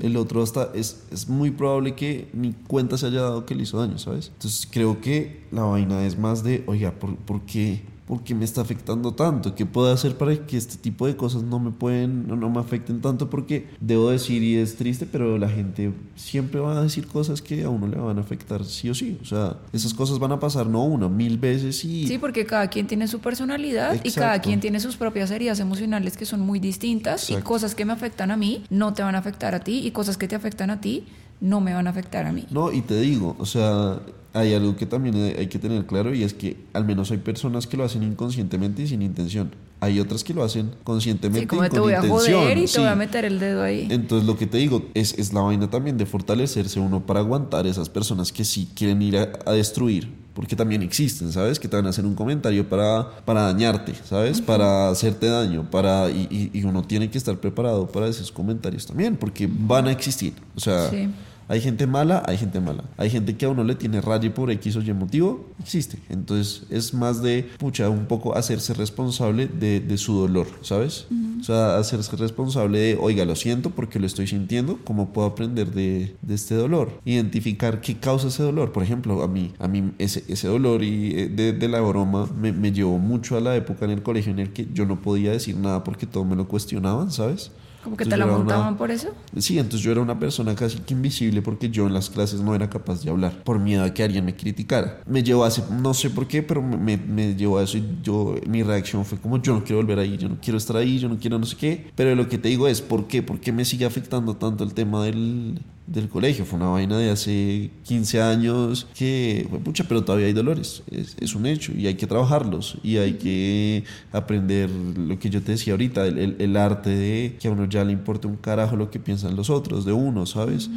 El 0.00 0.16
otro 0.16 0.42
hasta 0.42 0.70
es, 0.74 1.04
es 1.12 1.28
muy 1.28 1.50
probable 1.50 1.94
que 1.94 2.30
ni 2.32 2.52
cuenta 2.52 2.96
se 2.96 3.04
haya 3.04 3.20
dado 3.20 3.44
que 3.44 3.54
le 3.54 3.64
hizo 3.64 3.78
daño, 3.78 3.98
¿sabes? 3.98 4.30
Entonces 4.32 4.66
creo 4.70 5.02
que 5.02 5.44
la 5.52 5.64
vaina 5.64 6.06
es 6.06 6.18
más 6.18 6.42
de, 6.42 6.64
oiga, 6.66 6.92
¿por, 6.92 7.16
por 7.16 7.42
qué? 7.42 7.82
¿Por 8.06 8.22
qué 8.22 8.34
me 8.34 8.44
está 8.44 8.60
afectando 8.60 9.14
tanto? 9.14 9.54
¿Qué 9.54 9.64
puedo 9.64 9.90
hacer 9.92 10.16
para 10.16 10.36
que 10.46 10.56
este 10.56 10.76
tipo 10.76 11.06
de 11.06 11.16
cosas 11.16 11.42
no 11.42 11.58
me 11.58 11.70
pueden, 11.70 12.28
no, 12.28 12.36
no 12.36 12.50
me 12.50 12.60
afecten 12.60 13.00
tanto? 13.00 13.30
Porque 13.30 13.68
debo 13.80 14.10
decir, 14.10 14.42
y 14.42 14.56
es 14.56 14.76
triste, 14.76 15.06
pero 15.10 15.38
la 15.38 15.48
gente 15.48 15.92
siempre 16.14 16.60
va 16.60 16.78
a 16.78 16.82
decir 16.82 17.06
cosas 17.06 17.40
que 17.40 17.64
a 17.64 17.70
uno 17.70 17.86
le 17.86 17.96
van 17.96 18.18
a 18.18 18.20
afectar 18.20 18.64
sí 18.64 18.90
o 18.90 18.94
sí. 18.94 19.18
O 19.22 19.24
sea, 19.24 19.56
esas 19.72 19.94
cosas 19.94 20.18
van 20.18 20.32
a 20.32 20.40
pasar 20.40 20.66
no 20.66 20.84
una, 20.84 21.08
mil 21.08 21.38
veces 21.38 21.84
y... 21.84 22.06
Sí, 22.06 22.18
porque 22.18 22.44
cada 22.44 22.68
quien 22.68 22.86
tiene 22.86 23.08
su 23.08 23.20
personalidad 23.20 23.98
y 24.04 24.10
cada 24.10 24.40
quien 24.40 24.60
tiene 24.60 24.80
sus 24.80 24.96
propias 24.96 25.30
heridas 25.30 25.58
emocionales 25.60 26.16
que 26.16 26.26
son 26.26 26.40
muy 26.40 26.60
distintas 26.60 27.30
y 27.30 27.34
Exacto. 27.34 27.48
cosas 27.48 27.74
que 27.74 27.84
me 27.84 27.92
afectan 27.92 28.30
a 28.30 28.36
mí 28.36 28.64
no 28.68 28.92
te 28.92 29.02
van 29.02 29.14
a 29.14 29.18
afectar 29.18 29.54
a 29.54 29.60
ti 29.60 29.86
y 29.86 29.90
cosas 29.92 30.18
que 30.18 30.28
te 30.28 30.34
afectan 30.34 30.70
a 30.70 30.80
ti 30.80 31.04
no 31.40 31.60
me 31.60 31.74
van 31.74 31.86
a 31.86 31.90
afectar 31.90 32.26
a 32.26 32.32
mí. 32.32 32.46
No, 32.50 32.72
y 32.72 32.80
te 32.80 33.00
digo, 33.00 33.36
o 33.38 33.46
sea, 33.46 34.00
hay 34.32 34.54
algo 34.54 34.76
que 34.76 34.86
también 34.86 35.14
hay 35.38 35.46
que 35.46 35.58
tener 35.58 35.86
claro 35.86 36.14
y 36.14 36.22
es 36.24 36.34
que 36.34 36.56
al 36.72 36.84
menos 36.84 37.10
hay 37.10 37.18
personas 37.18 37.66
que 37.66 37.76
lo 37.76 37.84
hacen 37.84 38.02
inconscientemente 38.02 38.82
y 38.82 38.86
sin 38.88 39.02
intención. 39.02 39.54
Hay 39.80 40.00
otras 40.00 40.24
que 40.24 40.32
lo 40.32 40.42
hacen 40.42 40.70
conscientemente 40.82 41.40
Sí, 41.42 41.46
como 41.46 41.64
y 41.64 41.68
te 41.68 41.76
con 41.76 41.82
voy 41.82 41.92
a 41.92 41.96
intención. 42.04 42.40
joder 42.42 42.58
y 42.58 42.60
te 42.62 42.66
sí. 42.68 42.78
voy 42.78 42.88
a 42.88 42.94
meter 42.96 43.24
el 43.26 43.38
dedo 43.38 43.62
ahí. 43.62 43.86
Entonces 43.90 44.26
lo 44.26 44.36
que 44.38 44.46
te 44.46 44.56
digo 44.58 44.86
es, 44.94 45.12
es 45.18 45.32
la 45.34 45.42
vaina 45.42 45.68
también 45.68 45.98
de 45.98 46.06
fortalecerse 46.06 46.80
uno 46.80 47.04
para 47.04 47.20
aguantar 47.20 47.66
esas 47.66 47.88
personas 47.90 48.32
que 48.32 48.44
sí 48.44 48.68
quieren 48.74 49.02
ir 49.02 49.18
a, 49.18 49.28
a 49.44 49.52
destruir, 49.52 50.08
porque 50.34 50.56
también 50.56 50.82
existen, 50.82 51.32
¿sabes? 51.32 51.58
Que 51.60 51.68
te 51.68 51.76
van 51.76 51.86
a 51.86 51.90
hacer 51.90 52.04
un 52.04 52.14
comentario 52.14 52.68
para, 52.68 53.08
para 53.24 53.42
dañarte, 53.42 53.94
¿sabes? 54.04 54.40
Para 54.40 54.90
hacerte 54.90 55.26
daño, 55.28 55.70
para 55.70 56.10
y, 56.10 56.26
y- 56.52 56.58
y 56.58 56.64
uno 56.64 56.82
tiene 56.82 57.08
que 57.08 57.16
estar 57.18 57.36
preparado 57.38 57.86
para 57.86 58.08
esos 58.08 58.30
comentarios 58.32 58.84
también, 58.86 59.16
porque 59.16 59.48
van 59.50 59.86
a 59.86 59.92
existir. 59.92 60.32
O 60.56 60.60
sea, 60.60 60.90
Sí. 60.90 61.08
hay 61.48 61.60
gente 61.60 61.86
mala, 61.86 62.22
hay 62.26 62.36
gente 62.36 62.58
mala. 62.60 62.84
Hay 62.96 63.10
gente 63.10 63.36
que 63.36 63.46
a 63.46 63.48
uno 63.50 63.62
le 63.64 63.74
tiene 63.76 64.00
raya 64.00 64.32
por 64.34 64.50
X 64.50 64.74
o 64.76 64.82
Y 64.82 64.92
motivo, 64.92 65.46
existe. 65.60 65.98
Entonces 66.08 66.62
es 66.70 66.92
más 66.94 67.22
de, 67.22 67.48
pucha, 67.58 67.88
un 67.88 68.06
poco 68.06 68.36
hacerse 68.36 68.74
responsable 68.74 69.46
de, 69.46 69.78
de 69.80 69.98
su 69.98 70.14
dolor, 70.14 70.46
¿sabes? 70.62 71.06
O 71.44 71.46
sea, 71.46 71.76
hacerse 71.76 72.16
responsable 72.16 72.78
de, 72.78 72.98
oiga, 72.98 73.26
lo 73.26 73.36
siento 73.36 73.68
porque 73.68 74.00
lo 74.00 74.06
estoy 74.06 74.26
sintiendo, 74.26 74.78
¿cómo 74.82 75.12
puedo 75.12 75.26
aprender 75.28 75.72
de, 75.72 76.16
de 76.22 76.34
este 76.34 76.54
dolor? 76.54 77.02
Identificar 77.04 77.82
qué 77.82 77.98
causa 77.98 78.28
ese 78.28 78.42
dolor. 78.42 78.72
Por 78.72 78.82
ejemplo, 78.82 79.22
a 79.22 79.28
mí, 79.28 79.52
a 79.58 79.68
mí 79.68 79.92
ese, 79.98 80.24
ese 80.28 80.48
dolor 80.48 80.82
y 80.82 81.10
eh, 81.14 81.28
de, 81.28 81.52
de 81.52 81.68
la 81.68 81.82
broma 81.82 82.26
me, 82.34 82.50
me 82.52 82.72
llevó 82.72 82.96
mucho 82.96 83.36
a 83.36 83.42
la 83.42 83.54
época 83.56 83.84
en 83.84 83.90
el 83.90 84.02
colegio 84.02 84.32
en 84.32 84.38
el 84.38 84.54
que 84.54 84.68
yo 84.72 84.86
no 84.86 85.02
podía 85.02 85.32
decir 85.32 85.54
nada 85.58 85.84
porque 85.84 86.06
todos 86.06 86.26
me 86.26 86.34
lo 86.34 86.48
cuestionaban, 86.48 87.10
¿sabes? 87.10 87.50
Como 87.84 87.96
que 87.96 88.04
Entonces 88.04 88.08
te 88.08 88.16
la 88.18 88.24
una- 88.24 88.38
montaban 88.38 88.76
por 88.78 88.90
eso. 88.90 89.08
Sí, 89.36 89.58
entonces 89.58 89.82
yo 89.82 89.92
era 89.92 90.00
una 90.00 90.18
persona 90.18 90.54
casi 90.54 90.78
que 90.78 90.94
invisible 90.94 91.42
porque 91.42 91.68
yo 91.68 91.86
en 91.86 91.92
las 91.94 92.08
clases 92.10 92.40
no 92.40 92.54
era 92.54 92.68
capaz 92.70 93.04
de 93.04 93.10
hablar 93.10 93.44
por 93.44 93.58
miedo 93.58 93.84
a 93.84 93.92
que 93.92 94.02
alguien 94.02 94.24
me 94.24 94.34
criticara. 94.34 95.00
Me 95.06 95.22
llevó 95.22 95.44
a 95.44 95.48
ese, 95.48 95.62
no 95.70 95.92
sé 95.94 96.08
por 96.10 96.26
qué, 96.26 96.42
pero 96.42 96.62
me, 96.62 96.96
me 96.96 97.34
llevó 97.36 97.58
a 97.58 97.62
eso 97.62 97.76
y 97.78 97.84
yo, 98.02 98.36
mi 98.48 98.62
reacción 98.62 99.04
fue 99.04 99.18
como 99.18 99.40
yo 99.42 99.52
no 99.54 99.62
quiero 99.64 99.76
volver 99.82 99.98
ahí, 99.98 100.16
yo 100.16 100.28
no 100.30 100.38
quiero 100.40 100.56
estar 100.56 100.76
ahí, 100.76 100.98
yo 100.98 101.08
no 101.08 101.18
quiero 101.18 101.38
no 101.38 101.44
sé 101.46 101.56
qué. 101.56 101.90
Pero 101.94 102.14
lo 102.14 102.28
que 102.28 102.38
te 102.38 102.48
digo 102.48 102.66
es, 102.68 102.80
¿por 102.80 103.06
qué? 103.06 103.22
¿Por 103.22 103.38
qué 103.40 103.52
me 103.52 103.64
sigue 103.66 103.84
afectando 103.84 104.34
tanto 104.36 104.64
el 104.64 104.72
tema 104.72 105.04
del, 105.04 105.60
del 105.86 106.08
colegio? 106.08 106.44
Fue 106.44 106.58
una 106.58 106.68
vaina 106.68 106.96
de 106.98 107.10
hace 107.10 107.70
15 107.84 108.20
años 108.22 108.86
que, 108.96 109.46
fue 109.50 109.58
pucha, 109.58 109.84
pero 109.88 110.02
todavía 110.04 110.26
hay 110.26 110.32
dolores, 110.32 110.82
es, 110.90 111.16
es 111.20 111.34
un 111.34 111.46
hecho 111.46 111.72
y 111.76 111.86
hay 111.86 111.94
que 111.94 112.06
trabajarlos 112.06 112.76
y 112.82 112.96
hay 112.96 113.14
que 113.14 113.84
aprender 114.12 114.70
lo 114.70 115.18
que 115.18 115.30
yo 115.30 115.42
te 115.42 115.52
decía 115.52 115.74
ahorita, 115.74 116.06
el, 116.06 116.18
el- 116.18 116.36
el 116.38 116.56
arte 116.56 116.90
de 116.90 117.36
que 117.40 117.48
a 117.48 117.50
uno 117.50 117.66
ya 117.68 117.84
le 117.84 117.92
importe 117.92 118.26
un 118.26 118.36
carajo 118.36 118.76
lo 118.76 118.90
que 118.90 118.98
piensan 118.98 119.36
los 119.36 119.50
otros, 119.50 119.84
de 119.84 119.92
uno, 119.92 120.24
¿sabes? 120.26 120.70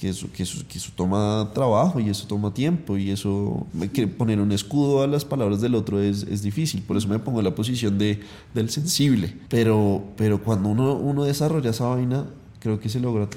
Que 0.00 0.08
eso, 0.08 0.26
que, 0.36 0.42
eso, 0.42 0.64
que 0.68 0.78
eso 0.78 0.90
toma 0.96 1.50
trabajo 1.54 2.00
y 2.00 2.08
eso 2.08 2.26
toma 2.26 2.52
tiempo 2.52 2.98
y 2.98 3.10
eso, 3.10 3.64
que 3.92 4.08
poner 4.08 4.40
un 4.40 4.50
escudo 4.50 5.02
a 5.02 5.06
las 5.06 5.24
palabras 5.24 5.60
del 5.60 5.76
otro 5.76 6.00
es, 6.00 6.24
es 6.24 6.42
difícil, 6.42 6.82
por 6.82 6.96
eso 6.96 7.06
me 7.06 7.18
pongo 7.20 7.38
en 7.38 7.44
la 7.44 7.54
posición 7.54 7.96
de, 7.96 8.18
del 8.54 8.70
sensible, 8.70 9.36
pero, 9.48 10.02
pero 10.16 10.42
cuando 10.42 10.68
uno, 10.70 10.94
uno 10.94 11.22
desarrolla 11.24 11.70
esa 11.70 11.86
vaina, 11.86 12.26
creo 12.58 12.80
que 12.80 12.88
se 12.88 12.98
logra 12.98 13.28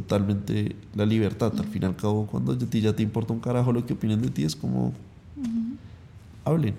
totalmente 0.00 0.76
la 0.94 1.06
libertad, 1.06 1.52
al 1.58 1.64
fin 1.66 1.82
y 1.82 1.86
al 1.86 1.96
cabo, 1.96 2.26
cuando 2.26 2.52
a 2.52 2.58
ti 2.58 2.80
ya 2.82 2.92
te 2.92 3.02
importa 3.02 3.32
un 3.32 3.40
carajo 3.40 3.72
lo 3.72 3.86
que 3.86 3.94
opinen 3.94 4.20
de 4.20 4.28
ti, 4.28 4.44
es 4.44 4.54
como, 4.54 4.92
hablen. 6.44 6.74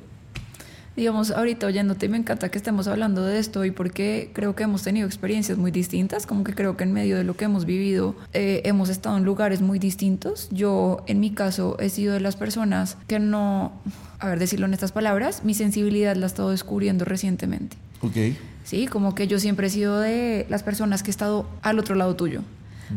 Digamos, 0.95 1.31
ahorita 1.31 1.67
oyéndote 1.67 2.09
me 2.09 2.17
encanta 2.17 2.49
que 2.49 2.57
estemos 2.57 2.87
hablando 2.87 3.23
de 3.23 3.37
esto 3.37 3.65
y 3.65 3.71
porque 3.71 4.31
creo 4.33 4.55
que 4.55 4.63
hemos 4.63 4.81
tenido 4.81 5.07
experiencias 5.07 5.57
muy 5.57 5.71
distintas, 5.71 6.25
como 6.25 6.43
que 6.43 6.53
creo 6.53 6.77
que 6.77 6.83
en 6.83 6.93
medio 6.93 7.17
de 7.17 7.23
lo 7.23 7.35
que 7.35 7.45
hemos 7.45 7.65
vivido 7.65 8.15
eh, 8.33 8.61
hemos 8.65 8.89
estado 8.89 9.17
en 9.17 9.23
lugares 9.23 9.61
muy 9.61 9.77
distintos. 9.79 10.47
Yo, 10.51 11.03
en 11.07 11.19
mi 11.19 11.31
caso, 11.31 11.77
he 11.79 11.89
sido 11.89 12.13
de 12.13 12.19
las 12.19 12.35
personas 12.35 12.97
que 13.07 13.19
no, 13.19 13.71
a 14.19 14.27
ver, 14.27 14.39
decirlo 14.39 14.65
en 14.65 14.73
estas 14.73 14.91
palabras, 14.91 15.43
mi 15.43 15.53
sensibilidad 15.53 16.15
la 16.15 16.25
he 16.25 16.27
estado 16.27 16.49
descubriendo 16.49 17.05
recientemente. 17.05 17.77
Ok. 18.01 18.35
Sí, 18.63 18.87
como 18.87 19.15
que 19.15 19.27
yo 19.27 19.39
siempre 19.39 19.67
he 19.67 19.69
sido 19.69 19.99
de 19.99 20.45
las 20.49 20.61
personas 20.61 21.01
que 21.01 21.09
he 21.09 21.11
estado 21.11 21.47
al 21.61 21.79
otro 21.79 21.95
lado 21.95 22.15
tuyo. 22.15 22.41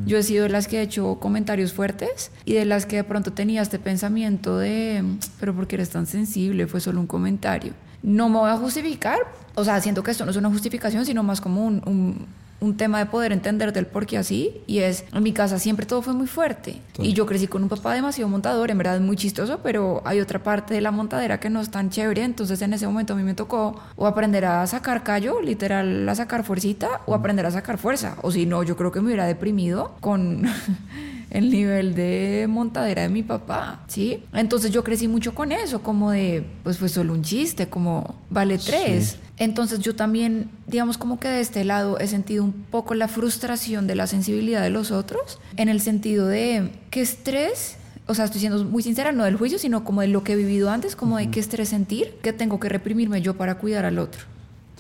Yo 0.06 0.18
he 0.18 0.22
sido 0.22 0.44
de 0.44 0.50
las 0.50 0.68
que 0.68 0.78
he 0.78 0.82
hecho 0.82 1.16
comentarios 1.20 1.72
fuertes 1.72 2.30
y 2.44 2.54
de 2.54 2.64
las 2.64 2.86
que 2.86 2.96
de 2.96 3.04
pronto 3.04 3.32
tenía 3.32 3.62
este 3.62 3.78
pensamiento 3.78 4.58
de, 4.58 5.02
pero 5.40 5.54
¿por 5.54 5.66
qué 5.66 5.76
eres 5.76 5.90
tan 5.90 6.06
sensible? 6.06 6.66
Fue 6.66 6.80
solo 6.80 7.00
un 7.00 7.06
comentario. 7.06 7.72
No 8.02 8.28
me 8.28 8.38
voy 8.38 8.50
a 8.50 8.56
justificar, 8.56 9.18
o 9.54 9.64
sea, 9.64 9.80
siento 9.80 10.02
que 10.02 10.10
esto 10.12 10.24
no 10.24 10.30
es 10.30 10.36
una 10.36 10.48
justificación, 10.48 11.04
sino 11.04 11.22
más 11.22 11.40
como 11.40 11.64
un, 11.66 11.82
un- 11.86 12.26
un 12.60 12.76
tema 12.76 12.98
de 12.98 13.06
poder 13.06 13.32
entender 13.32 13.72
del 13.72 13.86
por 13.86 14.06
qué 14.06 14.18
así. 14.18 14.60
Y 14.66 14.78
es, 14.78 15.04
en 15.12 15.22
mi 15.22 15.32
casa 15.32 15.58
siempre 15.58 15.86
todo 15.86 16.02
fue 16.02 16.12
muy 16.12 16.26
fuerte. 16.26 16.80
Y 16.98 17.12
yo 17.14 17.26
crecí 17.26 17.46
con 17.46 17.62
un 17.62 17.68
papá 17.68 17.94
demasiado 17.94 18.28
montador, 18.28 18.70
en 18.70 18.78
verdad 18.78 18.96
es 18.96 19.00
muy 19.00 19.16
chistoso, 19.16 19.60
pero 19.62 20.02
hay 20.04 20.20
otra 20.20 20.42
parte 20.42 20.74
de 20.74 20.80
la 20.80 20.90
montadera 20.90 21.40
que 21.40 21.50
no 21.50 21.60
es 21.60 21.70
tan 21.70 21.90
chévere. 21.90 22.22
Entonces 22.22 22.60
en 22.62 22.72
ese 22.74 22.86
momento 22.86 23.14
a 23.14 23.16
mí 23.16 23.22
me 23.22 23.34
tocó 23.34 23.80
o 23.96 24.06
aprender 24.06 24.44
a 24.44 24.66
sacar 24.66 25.02
callo, 25.02 25.40
literal 25.40 26.08
a 26.08 26.14
sacar 26.14 26.44
fuercita, 26.44 27.00
o 27.06 27.14
aprender 27.14 27.46
a 27.46 27.50
sacar 27.50 27.78
fuerza. 27.78 28.16
O 28.22 28.30
si 28.30 28.46
no, 28.46 28.62
yo 28.62 28.76
creo 28.76 28.92
que 28.92 29.00
me 29.00 29.06
hubiera 29.06 29.26
deprimido 29.26 29.92
con 30.00 30.44
el 31.30 31.50
nivel 31.50 31.94
de 31.94 32.46
montadera 32.48 33.02
de 33.02 33.08
mi 33.08 33.22
papá, 33.22 33.80
¿sí? 33.86 34.24
Entonces 34.32 34.70
yo 34.70 34.84
crecí 34.84 35.08
mucho 35.08 35.34
con 35.34 35.52
eso, 35.52 35.82
como 35.82 36.10
de, 36.10 36.44
pues 36.62 36.78
fue 36.78 36.88
solo 36.88 37.12
un 37.12 37.22
chiste, 37.22 37.68
como 37.68 38.16
vale 38.28 38.58
tres. 38.58 39.12
Sí. 39.12 39.29
Entonces 39.40 39.78
yo 39.78 39.96
también, 39.96 40.50
digamos 40.66 40.98
como 40.98 41.18
que 41.18 41.26
de 41.26 41.40
este 41.40 41.64
lado 41.64 41.98
he 41.98 42.06
sentido 42.06 42.44
un 42.44 42.52
poco 42.52 42.94
la 42.94 43.08
frustración 43.08 43.86
de 43.86 43.94
la 43.94 44.06
sensibilidad 44.06 44.62
de 44.62 44.68
los 44.68 44.90
otros, 44.90 45.40
en 45.56 45.70
el 45.70 45.80
sentido 45.80 46.28
de 46.28 46.70
qué 46.90 47.00
estrés, 47.00 47.76
o 48.06 48.14
sea, 48.14 48.26
estoy 48.26 48.40
siendo 48.40 48.62
muy 48.64 48.82
sincera, 48.82 49.12
no 49.12 49.24
del 49.24 49.36
juicio, 49.36 49.58
sino 49.58 49.82
como 49.82 50.02
de 50.02 50.08
lo 50.08 50.24
que 50.24 50.34
he 50.34 50.36
vivido 50.36 50.70
antes, 50.70 50.94
como 50.94 51.16
de 51.16 51.30
qué 51.30 51.40
estrés 51.40 51.70
sentir, 51.70 52.18
que 52.22 52.34
tengo 52.34 52.60
que 52.60 52.68
reprimirme 52.68 53.22
yo 53.22 53.34
para 53.38 53.56
cuidar 53.56 53.86
al 53.86 53.98
otro. 53.98 54.26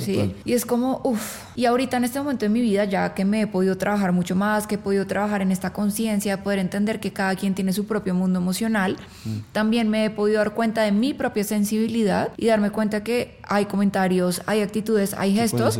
Sí, 0.00 0.14
Total. 0.14 0.34
y 0.44 0.52
es 0.52 0.64
como, 0.66 1.00
uff, 1.04 1.42
y 1.56 1.66
ahorita 1.66 1.96
en 1.98 2.04
este 2.04 2.18
momento 2.18 2.44
de 2.44 2.48
mi 2.48 2.60
vida, 2.60 2.84
ya 2.84 3.14
que 3.14 3.24
me 3.24 3.42
he 3.42 3.46
podido 3.46 3.76
trabajar 3.76 4.12
mucho 4.12 4.34
más, 4.34 4.66
que 4.66 4.76
he 4.76 4.78
podido 4.78 5.06
trabajar 5.06 5.42
en 5.42 5.52
esta 5.52 5.72
conciencia, 5.72 6.36
de 6.36 6.42
poder 6.42 6.58
entender 6.58 7.00
que 7.00 7.12
cada 7.12 7.34
quien 7.36 7.54
tiene 7.54 7.72
su 7.72 7.86
propio 7.86 8.14
mundo 8.14 8.38
emocional, 8.38 8.96
también 9.52 9.88
me 9.88 10.04
he 10.04 10.10
podido 10.10 10.38
dar 10.38 10.54
cuenta 10.54 10.82
de 10.82 10.92
mi 10.92 11.14
propia 11.14 11.44
sensibilidad 11.44 12.30
y 12.36 12.46
darme 12.46 12.70
cuenta 12.70 13.02
que 13.04 13.38
hay 13.42 13.66
comentarios, 13.66 14.42
hay 14.46 14.60
actitudes, 14.60 15.14
hay 15.14 15.34
gestos 15.34 15.78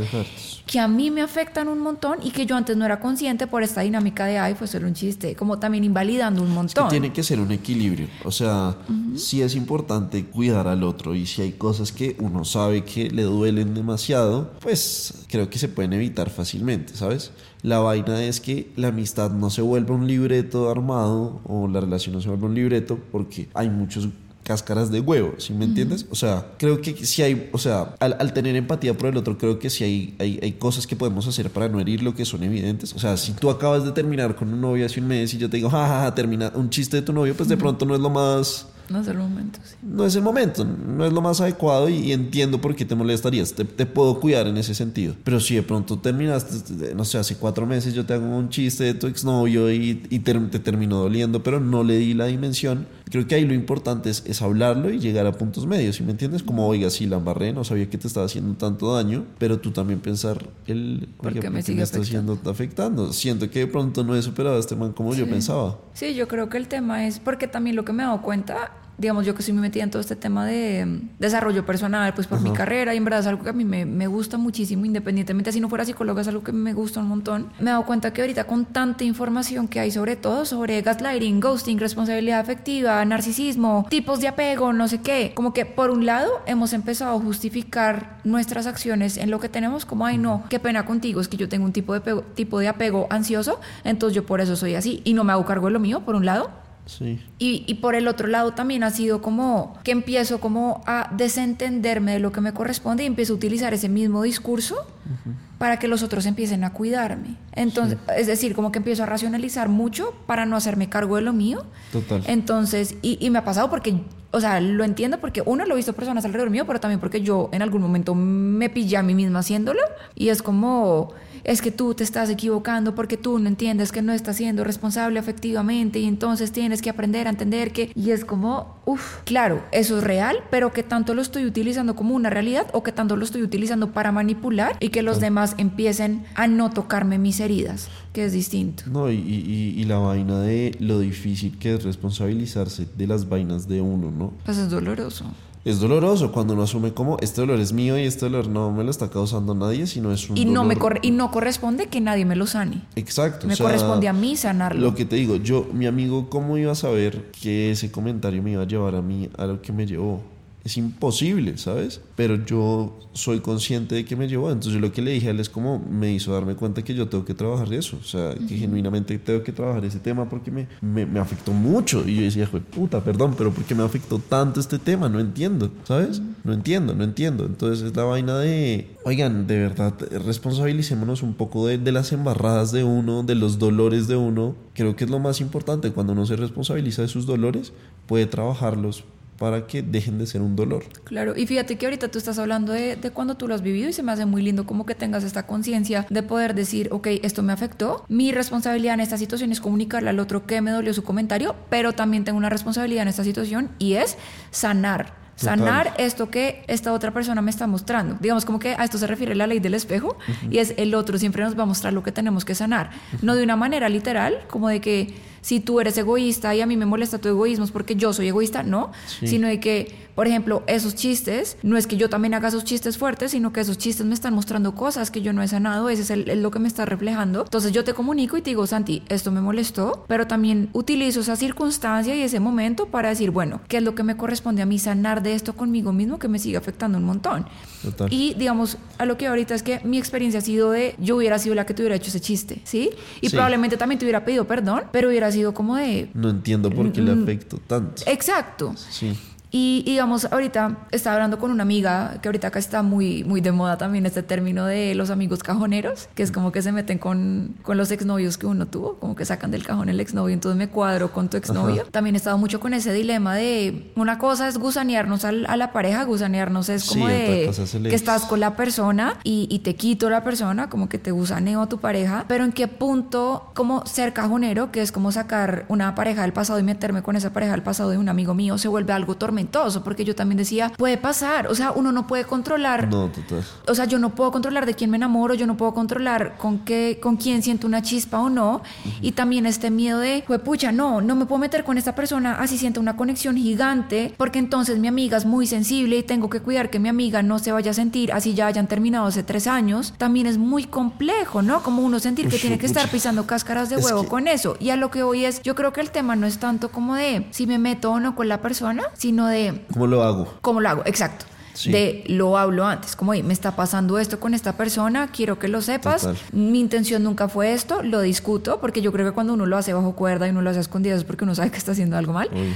que 0.67 0.79
a 0.79 0.87
mí 0.89 1.11
me 1.11 1.23
afectan 1.23 1.69
un 1.69 1.81
montón 1.81 2.19
y 2.23 2.31
que 2.31 2.47
yo 2.47 2.57
antes 2.57 2.77
no 2.77 2.85
era 2.85 3.01
consciente 3.01 3.47
por 3.47 3.63
esta 3.63 3.81
dinámica 3.81 4.27
de, 4.27 4.39
ay, 4.39 4.55
fue 4.55 4.67
solo 4.67 4.87
un 4.87 4.95
chiste, 4.95 5.35
como 5.35 5.59
también 5.59 5.83
invalidando 5.85 6.43
un 6.43 6.49
Es 6.49 6.53
que 6.53 6.55
montón. 6.55 6.89
tiene 6.89 7.13
que 7.13 7.23
ser 7.23 7.41
un 7.41 7.51
equilibrio. 7.51 8.07
O 8.25 8.31
sea, 8.31 8.77
sí 9.17 9.43
es 9.43 9.55
importante 9.57 10.25
cuidar 10.27 10.69
al 10.69 10.83
otro 10.85 11.15
y 11.15 11.27
si 11.27 11.43
hay 11.43 11.53
cosas 11.53 11.91
que 11.93 12.17
uno 12.21 12.45
sabe 12.45 12.85
que 12.85 13.11
le 13.11 13.23
duelen 13.23 13.75
demasiado 13.75 14.10
demasiado, 14.11 14.51
pues 14.61 15.27
creo 15.29 15.49
que 15.49 15.59
se 15.59 15.69
pueden 15.69 15.93
evitar 15.93 16.31
fácilmente, 16.31 16.95
¿sabes? 16.95 17.33
La 17.63 17.79
vaina 17.79 18.23
es 18.25 18.41
que 18.41 18.71
la 18.77 18.89
amistad 18.89 19.31
no 19.31 19.51
se 19.51 19.63
vuelva 19.63 19.95
un 19.95 20.07
libreto 20.07 20.71
armado 20.71 21.41
o 21.45 21.69
la 21.69 21.81
relación 21.81 22.15
no 22.15 22.21
se 22.21 22.29
vuelva 22.29 22.47
un 22.47 22.55
libreto 22.55 22.99
porque 23.13 23.49
hay 23.55 23.69
muchos 23.69 24.09
cáscaras 24.43 24.91
de 24.91 25.01
huevo, 25.01 25.35
¿sí 25.39 25.53
me 25.53 25.67
entiendes? 25.67 26.07
O 26.11 26.17
sea, 26.17 26.53
creo 26.59 26.81
que 26.81 26.97
si 27.07 27.23
hay, 27.23 27.51
o 27.53 27.59
sea, 27.59 27.95
al, 28.01 28.17
al, 28.19 28.33
tener 28.33 28.57
empatía 28.57 28.97
por 28.97 29.09
el 29.11 29.17
otro, 29.17 29.39
creo 29.39 29.59
que 29.59 29.71
si 29.71 29.85
hay, 29.85 30.17
hay, 30.19 30.41
hay, 30.43 30.53
cosas 30.53 30.87
que 30.87 30.97
podemos 30.97 31.29
hacer 31.29 31.51
para 31.51 31.69
no 31.69 31.79
herir 31.79 32.03
lo 32.03 32.15
que 32.15 32.25
son 32.25 32.43
evidentes. 32.43 32.93
O 32.95 32.99
sea, 32.99 33.17
si 33.17 33.33
tú 33.33 33.49
acabas 33.51 33.85
de 33.85 33.93
terminar 33.93 34.35
con 34.35 34.53
un 34.53 34.61
novio 34.61 34.87
hace 34.87 34.99
un 34.99 35.07
mes 35.07 35.33
y 35.35 35.39
yo 35.39 35.49
te 35.49 35.59
digo, 35.59 35.71
jajaja, 35.71 35.95
ja, 35.95 36.01
ja, 36.03 36.15
termina 36.15 36.51
un 36.55 36.69
chiste 36.69 36.97
de 36.97 37.03
tu 37.03 37.13
novio, 37.13 37.35
pues 37.37 37.49
de 37.49 37.57
pronto 37.57 37.85
no 37.85 37.95
es 37.95 38.01
lo 38.01 38.11
más 38.11 38.67
no 38.91 39.01
es 39.01 39.09
el 39.09 39.19
momento, 39.19 39.61
sí. 39.65 39.77
No 39.83 40.05
es 40.05 40.17
el 40.17 40.23
momento, 40.23 40.65
no 40.65 41.07
es 41.07 41.13
lo 41.13 41.21
más 41.21 41.41
adecuado 41.41 41.89
y, 41.89 41.95
y 41.95 42.13
entiendo 42.13 42.61
por 42.61 42.75
qué 42.75 42.85
te 42.85 42.97
molestarías. 42.97 43.53
Te, 43.53 43.65
te, 43.65 43.87
puedo 43.87 44.19
cuidar 44.19 44.49
en 44.49 44.57
ese 44.57 44.75
sentido. 44.75 45.15
Pero 45.23 45.39
si 45.39 45.55
de 45.55 45.63
pronto 45.63 45.99
terminaste, 45.99 46.95
no 46.95 47.05
sé, 47.05 47.19
hace 47.19 47.37
cuatro 47.37 47.67
meses 47.67 47.95
yo 47.95 48.05
te 48.05 48.15
hago 48.15 48.27
un 48.27 48.49
chiste 48.49 48.85
de 48.85 48.95
tu 48.95 49.07
exnovio 49.07 49.71
y, 49.71 50.03
y 50.11 50.19
te, 50.19 50.35
te 50.35 50.59
terminó 50.59 50.97
doliendo, 50.97 51.43
pero 51.43 51.61
no 51.61 51.85
le 51.85 51.99
di 51.99 52.15
la 52.15 52.27
dimensión, 52.27 52.87
creo 53.11 53.27
que 53.27 53.35
ahí 53.35 53.45
lo 53.45 53.55
importante 53.55 54.11
es, 54.11 54.25
es 54.27 54.41
hablarlo 54.43 54.91
y 54.91 54.99
llegar 54.99 55.27
a 55.27 55.33
puntos 55.33 55.67
medios, 55.67 55.97
¿sí 55.97 56.03
me 56.03 56.13
entiendes? 56.13 56.43
Como, 56.43 56.67
oiga, 56.67 56.91
sí, 56.91 57.07
la 57.07 57.17
embarré, 57.17 57.53
no 57.53 57.65
sabía 57.65 57.89
que 57.89 57.99
te 57.99 58.07
estaba 58.07 58.27
haciendo 58.27 58.55
tanto 58.55 58.95
daño, 58.95 59.25
pero 59.39 59.61
tú 59.61 59.71
también 59.71 60.01
pensar, 60.01 60.49
el, 60.67 61.09
¿por 61.17 61.33
qué 61.39 61.51
me, 61.51 61.63
sigue 61.63 61.79
me 61.79 61.83
está 61.83 62.01
haciendo, 62.01 62.39
afectando? 62.47 63.13
Siento 63.13 63.51
que 63.51 63.61
de 63.61 63.67
pronto 63.67 64.05
no 64.05 64.17
he 64.17 64.23
superado 64.23 64.57
a 64.57 64.61
este 64.61 64.77
man 64.77 64.93
como 64.93 65.13
sí. 65.13 65.21
yo 65.21 65.29
pensaba. 65.29 65.79
Sí, 65.95 66.15
yo 66.15 66.29
creo 66.29 66.49
que 66.49 66.57
el 66.57 66.69
tema 66.69 67.07
es 67.07 67.19
porque 67.19 67.49
también 67.49 67.77
lo 67.77 67.85
que 67.85 67.93
me 67.93 68.03
he 68.03 68.07
dado 68.07 68.23
cuenta 68.23 68.73
digamos, 69.01 69.25
yo 69.25 69.35
que 69.35 69.43
soy 69.43 69.55
muy 69.55 69.63
metida 69.63 69.83
en 69.83 69.91
todo 69.91 70.01
este 70.01 70.15
tema 70.15 70.45
de 70.45 70.85
um, 70.85 71.09
desarrollo 71.19 71.65
personal, 71.65 72.13
pues 72.15 72.27
por 72.27 72.39
Ajá. 72.39 72.49
mi 72.49 72.55
carrera, 72.55 72.93
y 72.93 72.99
en 72.99 73.05
verdad 73.05 73.21
es 73.21 73.27
algo 73.27 73.43
que 73.43 73.51
a 73.51 73.53
mí 73.55 73.65
me, 73.65 73.87
me, 73.87 74.07
gusta 74.07 74.37
muchísimo, 74.37 74.85
independientemente 74.85 75.53
si 75.53 75.61
no 75.61 75.69
fuera 75.71 75.85
psicóloga, 75.85 76.21
es 76.21 76.29
algo 76.29 76.45
que 76.45 76.53
me 76.53 76.75
gusta 76.75 77.01
un 77.01 77.09
montón. 77.09 77.49
Me 77.59 77.71
he 77.71 77.73
dado 77.73 77.87
cuenta 77.87 78.13
que 78.13 78.21
ahorita 78.21 78.45
con 78.45 78.67
tanta 78.67 79.05
información 79.05 79.69
que 79.69 79.81
hay 79.81 79.91
sobre 79.91 80.17
todo, 80.17 80.45
sobre 80.45 80.83
gaslighting, 80.83 81.41
ghosting, 81.41 81.79
responsabilidad 81.79 82.41
afectiva, 82.41 83.03
narcisismo, 83.07 83.87
tipos 83.89 84.21
de 84.21 84.29
apego, 84.29 84.73
no 84.75 84.87
sé 84.87 85.01
qué, 85.01 85.33
como 85.35 85.55
que 85.55 85.65
por 85.65 85.91
un 85.91 86.05
lado 86.05 86.31
hemos 86.47 86.75
empezado 86.75 87.17
a 87.17 87.21
justificar 87.21 88.19
nuestras 88.25 88.67
acciones 88.67 89.17
en 89.17 89.31
lo 89.31 89.41
que 89.41 89.49
tenemos, 89.49 89.87
como, 89.87 90.05
ay 90.05 90.19
no, 90.19 90.45
qué 90.51 90.59
pena 90.59 90.85
contigo, 90.85 91.23
es 91.23 91.29
que 91.29 91.39
yo 91.39 91.49
tengo 91.49 91.65
un 91.65 91.73
tipo 91.73 91.95
de, 91.95 92.01
apego, 92.01 92.23
tipo 92.35 92.59
de 92.59 92.69
apego 92.69 93.07
ansioso, 93.09 93.61
entonces 93.85 94.15
yo 94.15 94.27
por 94.27 94.43
eso 94.43 94.57
soy 94.57 94.75
así, 94.75 95.01
y 95.05 95.15
no 95.15 95.25
me 95.25 95.33
hago 95.33 95.47
cargo 95.47 95.69
de 95.69 95.73
lo 95.73 95.81
mío, 95.81 96.01
por 96.01 96.15
un 96.15 96.27
lado. 96.27 96.51
Sí. 96.99 97.21
Y, 97.39 97.65
y, 97.67 97.75
por 97.75 97.95
el 97.95 98.09
otro 98.09 98.27
lado 98.27 98.53
también 98.53 98.83
ha 98.83 98.91
sido 98.91 99.23
como 99.23 99.79
que 99.85 99.93
empiezo 99.93 100.41
como 100.41 100.83
a 100.87 101.09
desentenderme 101.17 102.13
de 102.13 102.19
lo 102.19 102.33
que 102.33 102.41
me 102.41 102.53
corresponde 102.53 103.05
y 103.05 103.07
empiezo 103.07 103.33
a 103.33 103.37
utilizar 103.37 103.73
ese 103.73 103.89
mismo 103.89 104.23
discurso 104.23 104.75
uh 104.75 105.29
-huh. 105.29 105.35
para 105.59 105.79
que 105.79 105.87
los 105.87 106.03
otros 106.03 106.27
empiecen 106.27 106.65
a 106.65 106.73
cuidarme. 106.73 107.37
Entonces, 107.53 107.99
sí. 108.07 108.13
es 108.17 108.27
decir, 108.27 108.55
como 108.55 108.73
que 108.73 108.79
empiezo 108.79 109.05
a 109.05 109.07
racionalizar 109.07 109.69
mucho 109.69 110.15
para 110.27 110.47
no 110.47 110.57
hacerme 110.57 110.89
cargo 110.89 111.17
de 111.17 111.23
lo 111.23 111.33
mío. 111.33 111.65
Total. 111.93 112.25
Entonces, 112.27 112.97
y, 113.03 113.25
y 113.25 113.31
me 113.31 113.39
ha 113.39 113.45
pasado 113.45 113.71
porque 113.71 113.95
o 114.33 114.41
sea, 114.41 114.61
lo 114.61 114.85
entiendo 114.85 115.19
porque 115.19 115.43
uno 115.45 115.65
lo 115.65 115.75
he 115.75 115.77
visto 115.77 115.93
personas 115.93 116.25
alrededor 116.25 116.51
mío, 116.51 116.65
pero 116.67 116.79
también 116.79 117.01
porque 117.01 117.21
yo 117.21 117.49
en 117.53 117.63
algún 117.63 117.83
momento 117.83 118.15
me 118.15 118.69
pillé 118.69 118.97
a 118.97 119.03
mí 119.03 119.15
misma 119.15 119.41
haciéndolo 119.41 119.81
y 120.15 120.29
es 120.29 120.43
como 120.43 121.13
es 121.45 121.63
que 121.63 121.71
tú 121.71 121.95
te 121.95 122.05
estás 122.05 122.31
equivocando 122.31 122.95
porque 122.95 123.17
tú 123.17 123.39
no 123.39 123.49
entiendes 123.49 123.93
que 123.93 124.03
no 124.03 124.13
estás 124.13 124.37
siendo 124.37 124.65
responsable 124.65 125.19
afectivamente 125.19 125.99
y 125.99 126.07
entonces 126.07 126.53
tienes 126.53 126.83
que 126.83 126.91
aprender 126.91 127.27
a 127.27 127.31
entender 127.31 127.73
que 127.73 127.93
y 127.95 128.11
es 128.11 128.25
como, 128.25 128.77
uff, 128.87 129.19
claro, 129.25 129.63
eso 129.73 129.99
es 129.99 130.05
real, 130.05 130.39
pero 130.51 130.73
que 130.73 130.83
tanto 130.83 131.15
lo 131.15 131.23
estoy 131.23 131.45
utilizando 131.45 131.97
como 131.97 132.15
una 132.15 132.31
realidad 132.31 132.67
o 132.73 132.83
que 132.83 132.93
tanto 132.93 133.17
lo 133.17 133.25
estoy 133.25 133.43
utilizando 133.43 133.93
para 133.93 134.13
manipular 134.13 134.77
y 134.81 134.91
que 134.91 135.03
los 135.03 135.17
sí. 135.17 135.23
demás 135.23 135.55
empiecen 135.59 136.25
a 136.35 136.47
no 136.47 136.71
tocarme 136.71 137.19
mis 137.19 137.41
heridas, 137.41 137.89
que 138.13 138.25
es 138.25 138.33
distinto. 138.33 138.85
No, 138.87 139.11
y, 139.11 139.17
y, 139.17 139.75
y 139.77 139.85
la 139.85 139.99
vaina 139.99 140.41
de 140.41 140.77
lo 140.81 141.01
difícil 141.01 141.59
que 141.59 141.75
es 141.75 141.85
responsabilizarse 141.85 142.87
de 142.97 143.07
las 143.07 143.29
vainas 143.29 143.69
de 143.69 143.81
uno, 143.81 144.11
¿no? 144.11 144.33
Pues 144.45 144.59
es 144.59 144.71
doloroso 144.71 145.27
es 145.65 145.81
doloroso 145.81 146.33
cuando 146.33 146.55
uno 146.55 146.63
asume 146.63 146.95
como 146.95 147.19
este 147.21 147.43
dolor 147.43 147.61
es 147.61 147.73
mío 147.73 147.99
y 147.99 148.03
este 148.03 148.27
dolor 148.27 148.49
no 148.49 148.71
me 148.71 148.83
lo 148.83 148.91
está 148.91 149.11
causando 149.11 149.55
nadie, 149.55 149.87
sino 149.87 150.13
es 150.13 150.31
un 150.31 150.37
y 150.37 150.45
dolor. 150.45 150.55
no 150.55 150.65
me 150.65 150.77
corre 150.77 151.01
y 151.03 151.11
no 151.11 151.31
corresponde 151.31 151.89
que 151.89 152.01
nadie 152.01 152.25
me 152.25 152.37
lo 152.37 152.47
sane. 152.47 152.83
Exacto. 152.97 153.47
Me 153.47 153.53
o 153.53 153.57
sea, 153.57 153.67
corresponde 153.67 154.09
a 154.09 154.13
mí 154.13 154.37
sanarlo. 154.37 154.81
Lo 154.81 154.95
que 154.95 155.05
te 155.05 155.17
digo, 155.17 155.37
yo, 155.37 155.67
mi 155.73 155.87
amigo, 155.87 156.31
¿cómo 156.31 156.57
iba 156.57 156.73
a 156.73 156.77
saber 156.77 157.31
que 157.33 157.73
ese 157.73 157.91
comentario 157.91 158.43
me 158.43 158.53
iba 158.53 158.63
a 158.63 158.67
llevar 158.67 158.95
a 158.95 159.03
mí 159.03 159.29
a 159.37 159.47
lo 159.47 159.61
que 159.61 159.73
me 159.73 159.87
llevó? 159.87 160.23
Es 160.63 160.77
imposible, 160.77 161.57
¿sabes? 161.57 162.01
Pero 162.17 162.45
yo 162.45 162.99
soy 163.13 163.41
consciente 163.41 163.95
de 163.95 164.05
que 164.05 164.15
me 164.15 164.29
llevó. 164.29 164.51
Entonces 164.51 164.81
lo 164.81 164.93
que 164.93 165.01
le 165.01 165.13
dije 165.13 165.29
a 165.29 165.31
él 165.31 165.41
es 165.41 165.49
como 165.49 165.79
me 165.79 166.13
hizo 166.13 166.33
darme 166.33 166.55
cuenta 166.55 166.83
que 166.83 166.95
yo 166.95 167.09
tengo 167.09 167.25
que 167.25 167.35
trabajar 167.35 167.73
eso. 167.73 167.97
O 167.99 168.05
sea, 168.05 168.35
que 168.35 168.41
uh 168.41 168.47
-huh. 168.47 168.59
genuinamente 168.59 169.19
tengo 169.19 169.43
que 169.43 169.53
trabajar 169.53 169.85
ese 169.85 169.99
tema 169.99 170.29
porque 170.29 170.51
me, 170.51 170.69
me, 170.83 171.07
me, 171.07 171.19
afectó 171.19 171.53
mucho. 171.53 172.07
Y 172.07 172.17
yo 172.17 172.23
decía, 172.23 172.49
puta, 172.75 173.03
perdón, 173.03 173.35
pero 173.39 173.51
¿por 173.53 173.65
qué 173.65 173.75
me 173.75 173.83
afectó 173.83 174.19
tanto 174.19 174.61
este 174.61 174.79
tema? 174.79 175.09
No 175.09 175.19
entiendo, 175.19 175.71
¿sabes? 175.85 176.19
Uh 176.19 176.23
-huh. 176.23 176.31
No 176.45 176.53
entiendo, 176.53 176.95
no 176.95 177.05
entiendo. 177.05 177.47
Entonces 177.47 177.87
es 177.87 177.97
la 177.97 178.05
vaina 178.05 178.39
de, 178.39 178.91
oigan, 179.05 179.47
de 179.47 179.59
verdad, 179.59 179.95
responsabilicémonos 180.25 181.23
un 181.23 181.35
poco 181.35 181.67
de, 181.67 181.79
de 181.79 181.93
las 181.93 182.13
embarradas 182.13 182.73
de 182.73 182.85
uno, 182.85 183.23
de 183.23 183.35
los 183.35 183.59
dolores 183.59 184.09
de 184.09 184.17
uno. 184.17 184.55
Creo 184.75 184.95
que 184.95 185.05
es 185.05 185.11
lo 185.11 185.19
más 185.19 185.41
importante. 185.41 185.91
Cuando 185.91 186.13
uno 186.13 186.27
se 186.27 186.37
responsabiliza 186.37 187.03
de 187.03 187.09
sus 187.09 187.27
dolores, 187.27 187.73
puede 188.07 188.27
trabajarlos 188.27 189.05
para 189.41 189.67
que 189.67 189.81
dejen 189.81 190.19
de 190.19 190.27
ser 190.27 190.43
un 190.43 190.55
dolor. 190.55 190.85
Claro, 191.05 191.35
y 191.35 191.47
fíjate 191.47 191.79
que 191.79 191.87
ahorita 191.87 192.09
tú 192.09 192.19
estás 192.19 192.39
hablando 192.39 192.75
de, 192.75 192.97
de 192.97 193.11
cuando 193.11 193.39
tú 193.39 193.49
lo 193.49 193.55
has 193.55 193.63
vivido 193.63 193.89
y 193.89 193.95
se 193.95 194.03
me 194.03 194.13
hace 194.13 194.27
muy 194.27 194.43
lindo 194.43 194.67
como 194.67 194.85
que 194.85 194.95
tengas 194.95 195.25
esta 195.25 195.47
conciencia 195.47 196.07
de 196.11 196.23
poder 196.23 196.55
decir, 196.55 196.89
ok, 196.93 197.07
esto 197.23 197.43
me 197.43 197.55
afectó, 197.55 198.05
mi 198.11 198.33
responsabilidad 198.33 198.93
en 198.93 199.01
esta 199.01 199.17
situación 199.17 199.51
es 199.51 199.63
comunicarle 199.63 200.11
al 200.11 200.19
otro 200.19 200.45
que 200.45 200.61
me 200.61 200.71
dolió 200.71 200.93
su 200.93 201.05
comentario, 201.05 201.57
pero 201.71 201.95
también 201.95 202.23
tengo 202.25 202.37
una 202.37 202.51
responsabilidad 202.51 203.01
en 203.01 203.09
esta 203.09 203.25
situación 203.25 203.71
y 203.79 203.95
es 203.95 204.19
sanar 204.51 205.19
sanar 205.37 205.87
Total. 205.93 206.05
esto 206.05 206.29
que 206.29 206.63
esta 206.67 206.93
otra 206.93 207.13
persona 207.13 207.41
me 207.41 207.51
está 207.51 207.67
mostrando. 207.67 208.19
Digamos 208.21 208.45
como 208.45 208.59
que 208.59 208.75
a 208.77 208.85
esto 208.85 208.99
se 208.99 209.07
refiere 209.07 209.35
la 209.35 209.47
ley 209.47 209.59
del 209.59 209.73
espejo 209.73 210.09
uh 210.09 210.33
-huh. 210.33 210.53
y 210.53 210.59
es 210.59 210.75
el 210.77 210.95
otro 210.95 211.17
siempre 211.17 211.43
nos 211.43 211.59
va 211.59 211.63
a 211.63 211.67
mostrar 211.67 211.95
lo 211.95 212.03
que 212.03 212.13
tenemos 212.13 212.45
que 212.45 212.55
sanar, 212.55 212.91
uh 212.91 213.17
-huh. 213.17 213.23
no 213.23 213.35
de 213.35 213.43
una 213.43 213.57
manera 213.57 213.89
literal, 213.89 214.45
como 214.51 214.69
de 214.69 214.83
que 214.83 215.15
si 215.41 215.61
tú 215.61 215.81
eres 215.81 215.97
egoísta 215.97 216.55
y 216.55 216.61
a 216.61 216.67
mí 216.67 216.77
me 216.77 216.87
molesta 216.87 217.19
tu 217.19 217.29
egoísmo 217.29 217.65
es 217.65 217.71
porque 217.71 217.97
yo 217.97 218.13
soy 218.13 218.29
egoísta, 218.29 218.63
no, 218.63 218.93
sí. 219.07 219.27
sino 219.27 219.49
de 219.49 219.61
que, 219.61 219.95
por 220.15 220.27
ejemplo, 220.27 220.63
esos 220.67 220.95
chistes, 220.95 221.57
no 221.63 221.77
es 221.77 221.87
que 221.87 221.97
yo 221.97 222.09
también 222.09 222.35
haga 222.35 222.49
esos 222.49 222.65
chistes 222.65 222.99
fuertes, 222.99 223.33
sino 223.33 223.53
que 223.53 223.61
esos 223.61 223.79
chistes 223.79 224.07
me 224.07 224.15
están 224.15 224.35
mostrando 224.35 224.75
cosas 224.75 225.11
que 225.11 225.23
yo 225.23 225.33
no 225.33 225.43
he 225.43 225.49
sanado, 225.49 225.89
ese 225.89 226.03
es 226.03 226.11
el, 226.11 226.43
lo 226.43 226.51
que 226.51 226.59
me 226.59 226.69
está 226.69 226.85
reflejando. 226.85 227.43
Entonces 227.45 227.73
yo 227.73 227.85
te 227.85 227.95
comunico 227.95 228.37
y 228.37 228.43
te 228.43 228.51
digo, 228.51 228.67
Santi, 228.67 229.03
esto 229.09 229.31
me 229.31 229.41
molestó, 229.41 230.05
pero 230.09 230.27
también 230.27 230.69
utilizo 230.73 231.21
esa 231.21 231.37
circunstancia 231.37 232.15
y 232.15 232.23
ese 232.23 232.41
momento 232.41 232.87
para 232.87 233.09
decir, 233.09 233.31
bueno, 233.31 233.61
¿qué 233.69 233.79
es 233.79 233.83
lo 233.83 233.95
que 233.95 234.03
me 234.03 234.17
corresponde 234.17 234.63
a 234.63 234.67
mí 234.67 234.79
sanar 234.79 235.23
de 235.23 235.35
esto 235.35 235.55
conmigo 235.55 235.93
mismo 235.93 236.19
que 236.19 236.29
me 236.29 236.39
sigue 236.39 236.57
afectando 236.57 236.99
un 236.99 237.05
montón? 237.05 237.47
Total. 237.83 238.13
Y 238.13 238.35
digamos, 238.35 238.77
a 238.99 239.07
lo 239.07 239.17
que 239.17 239.27
ahorita 239.27 239.55
es 239.55 239.63
que 239.63 239.81
mi 239.85 239.99
experiencia 239.99 240.39
ha 240.39 240.43
sido 240.43 240.71
de, 240.71 240.95
yo 240.99 241.17
hubiera 241.17 241.39
sido 241.39 241.55
la 241.55 241.65
que 241.65 241.75
te 241.75 241.83
hubiera 241.83 241.97
hecho 241.97 242.09
ese 242.09 242.21
chiste, 242.21 242.61
¿sí? 242.65 242.91
Y 243.21 243.29
sí. 243.29 243.37
probablemente 243.37 243.77
también 243.77 243.99
te 243.99 244.05
hubiera 244.05 244.25
pedido 244.25 244.47
perdón, 244.47 244.85
pero 244.93 245.09
hubiera 245.09 245.30
sido 245.31 245.55
como 245.55 245.77
de... 245.77 246.11
No 246.15 246.31
entiendo 246.31 246.71
por 246.71 246.93
qué 246.93 247.01
le 247.01 247.15
Mm, 247.15 247.23
afectó 247.23 247.59
tanto. 247.59 248.03
Exacto. 248.07 248.75
Sí. 248.91 249.17
Y, 249.51 249.83
y, 249.87 249.93
digamos, 249.93 250.27
ahorita 250.31 250.79
estaba 250.93 251.17
hablando 251.17 251.39
con 251.39 251.51
una 251.51 251.63
amiga 251.63 252.19
que 252.23 252.29
ahorita 252.29 252.49
acá 252.49 252.59
está 252.59 252.83
muy, 252.83 253.25
muy 253.25 253.41
de 253.41 253.53
moda 253.53 253.79
también 253.79 254.07
este 254.07 254.23
término 254.23 254.67
de 254.67 254.95
los 254.95 255.11
amigos 255.11 255.43
cajoneros, 255.43 256.09
que 256.15 256.23
es 256.23 256.31
como 256.31 256.53
que 256.53 256.63
se 256.63 256.73
meten 256.73 256.99
con, 256.99 257.57
con 257.63 257.77
los 257.77 257.91
exnovios 257.91 258.39
que 258.39 258.47
uno 258.47 258.67
tuvo, 258.67 258.97
como 258.99 259.17
que 259.17 259.25
sacan 259.25 259.51
del 259.51 259.65
cajón 259.65 259.89
el 259.89 260.01
exnovio, 260.01 260.35
entonces 260.35 260.57
me 260.57 260.69
cuadro 260.69 261.13
con 261.13 261.29
tu 261.29 261.37
exnovio. 261.37 261.83
Ajá. 261.83 261.91
También 261.91 262.15
he 262.15 262.19
estado 262.19 262.39
mucho 262.39 262.61
con 262.61 262.75
ese 262.75 262.93
dilema 262.93 263.35
de 263.35 263.93
una 263.97 264.19
cosa 264.19 264.49
es 264.49 264.59
gusanearnos 264.59 265.25
al, 265.25 265.47
a 265.47 265.57
la 265.57 265.73
pareja, 265.73 266.05
gusanearnos 266.05 266.69
es 266.69 266.85
como 266.85 267.07
sí, 267.07 267.13
de 267.13 267.49
es 267.49 267.71
que 267.73 267.95
estás 267.95 268.27
con 268.27 268.41
la 268.41 268.57
persona 268.57 269.15
y, 269.25 269.49
y, 269.51 269.61
te 269.61 269.75
quito 269.75 270.11
la 270.11 270.23
persona, 270.23 270.71
como 270.71 270.89
que 270.89 270.99
te 270.99 271.11
gusaneo 271.11 271.63
a 271.63 271.69
tu 271.69 271.79
pareja, 271.81 272.25
pero 272.29 272.45
en 272.45 272.53
qué 272.53 272.69
punto, 272.69 273.51
como 273.55 273.85
ser 273.87 274.13
cajonero, 274.13 274.71
que 274.71 274.83
es 274.83 274.93
como 274.93 275.13
sacar 275.13 275.65
una 275.69 275.95
pareja 275.95 276.23
del 276.23 276.33
pasado 276.33 276.59
y 276.59 276.63
meterme 276.63 277.03
con 277.03 277.17
esa 277.17 277.33
pareja 277.33 277.53
del 277.53 277.63
pasado 277.63 277.91
de 277.91 277.99
un 277.99 278.09
amigo 278.09 278.35
mío, 278.35 278.59
se 278.59 278.69
vuelve 278.69 278.93
algo 278.93 279.17
tormentoso, 279.17 279.40
porque 279.83 280.05
yo 280.05 280.15
también 280.15 280.39
decía, 280.39 280.73
puede 280.77 280.97
pasar, 280.97 281.47
o 281.49 281.55
sea, 281.55 281.73
uno 281.73 281.93
no 281.93 282.07
puede 282.07 282.25
controlar. 282.25 282.89
No, 282.89 283.09
total. 283.09 283.45
O 283.67 283.75
sea, 283.75 283.85
yo 283.85 283.99
no 283.99 284.15
puedo 284.15 284.31
controlar 284.31 284.67
de 284.67 284.75
quién 284.75 284.91
me 284.91 284.97
enamoro, 284.97 285.35
yo 285.35 285.47
no 285.47 285.57
puedo 285.57 285.75
controlar 285.75 286.37
con 286.37 286.61
qué, 286.61 286.99
con 287.01 287.17
quién 287.17 287.43
siento 287.43 287.67
una 287.67 287.83
chispa 287.83 288.21
o 288.21 288.29
no. 288.29 288.57
Uh 288.57 288.89
-huh. 288.89 288.99
Y 289.01 289.13
también 289.13 289.47
este 289.47 289.71
miedo 289.71 289.99
de, 289.99 290.25
pucha, 290.45 290.73
no, 290.73 291.01
no 291.01 291.17
me 291.17 291.27
puedo 291.27 291.39
meter 291.39 291.65
con 291.65 291.79
esta 291.79 291.95
persona 291.95 292.37
así 292.41 292.59
siento 292.59 292.81
una 292.81 292.97
conexión 292.97 293.37
gigante, 293.37 294.15
porque 294.17 294.39
entonces 294.39 294.79
mi 294.79 294.89
amiga 294.89 295.17
es 295.17 295.25
muy 295.25 295.47
sensible 295.47 295.99
y 295.99 296.03
tengo 296.03 296.31
que 296.31 296.41
cuidar 296.41 296.71
que 296.71 296.79
mi 296.79 296.89
amiga 296.89 297.23
no 297.23 297.39
se 297.39 297.53
vaya 297.53 297.71
a 297.71 297.75
sentir 297.75 298.13
así 298.13 298.35
ya 298.35 298.47
hayan 298.47 298.67
terminado 298.67 299.07
hace 299.07 299.23
tres 299.23 299.47
años. 299.47 299.95
También 299.99 300.27
es 300.27 300.39
muy 300.39 300.65
complejo, 300.65 301.43
¿no? 301.43 301.63
Como 301.63 301.83
uno 301.83 301.99
sentir 301.99 302.29
que 302.29 302.39
tiene 302.39 302.59
que 302.59 302.67
estar 302.67 302.89
pisando 302.89 303.27
cáscaras 303.27 303.71
de 303.71 303.77
huevo 303.77 304.03
que... 304.03 304.09
con 304.09 304.29
eso. 304.29 304.57
Y 304.61 304.71
a 304.71 304.77
lo 304.77 304.91
que 304.91 305.03
hoy 305.03 305.25
es, 305.25 305.43
yo 305.43 305.55
creo 305.55 305.73
que 305.73 305.81
el 305.81 305.91
tema 305.91 306.17
no 306.17 306.27
es 306.27 306.39
tanto 306.39 306.71
como 306.71 306.95
de 306.95 307.27
si 307.31 307.47
me 307.47 307.59
meto 307.59 307.93
o 307.93 308.01
no 308.01 308.15
con 308.15 308.29
la 308.29 308.41
persona, 308.41 308.85
sino 308.95 309.27
de 309.27 309.30
¿Cómo 309.73 309.87
lo 309.87 310.03
hago? 310.03 310.35
¿Cómo 310.43 310.61
lo 310.61 310.69
hago? 310.69 310.83
Exacto. 310.87 311.27
Sí. 311.53 311.73
de 311.73 312.05
lo 312.07 312.39
hablo 312.39 312.65
antes, 312.65 312.97
como 312.97 313.11
"Oye, 313.11 313.23
me 313.23 313.35
está 313.35 313.55
pasando 313.55 313.99
esto 313.99 314.19
con 314.19 314.33
esta 314.33 314.57
persona, 314.57 315.09
quiero 315.09 315.39
que 315.39 315.47
lo 315.49 315.61
sepas, 315.61 316.03
Total. 316.03 316.17
mi 316.33 316.59
intención 316.59 317.03
nunca 317.03 317.29
fue 317.29 317.53
esto, 317.53 317.83
lo 317.83 318.01
discuto, 318.01 318.61
porque 318.61 318.81
yo 318.81 318.93
creo 318.93 319.05
que 319.05 319.13
cuando 319.13 319.35
uno 319.35 319.45
lo 319.45 319.59
hace 319.59 319.75
bajo 319.75 319.95
cuerda 319.95 320.27
y 320.27 320.31
uno 320.31 320.41
lo 320.41 320.49
hace 320.49 320.61
a 320.61 320.63
escondidas 320.63 320.99
es 321.01 321.05
porque 321.05 321.25
uno 321.25 321.35
sabe 321.35 321.51
que 321.51 321.59
está 321.59 321.73
haciendo 321.73 321.99
algo 321.99 322.15
mal. 322.15 322.31
Uy. 322.33 322.55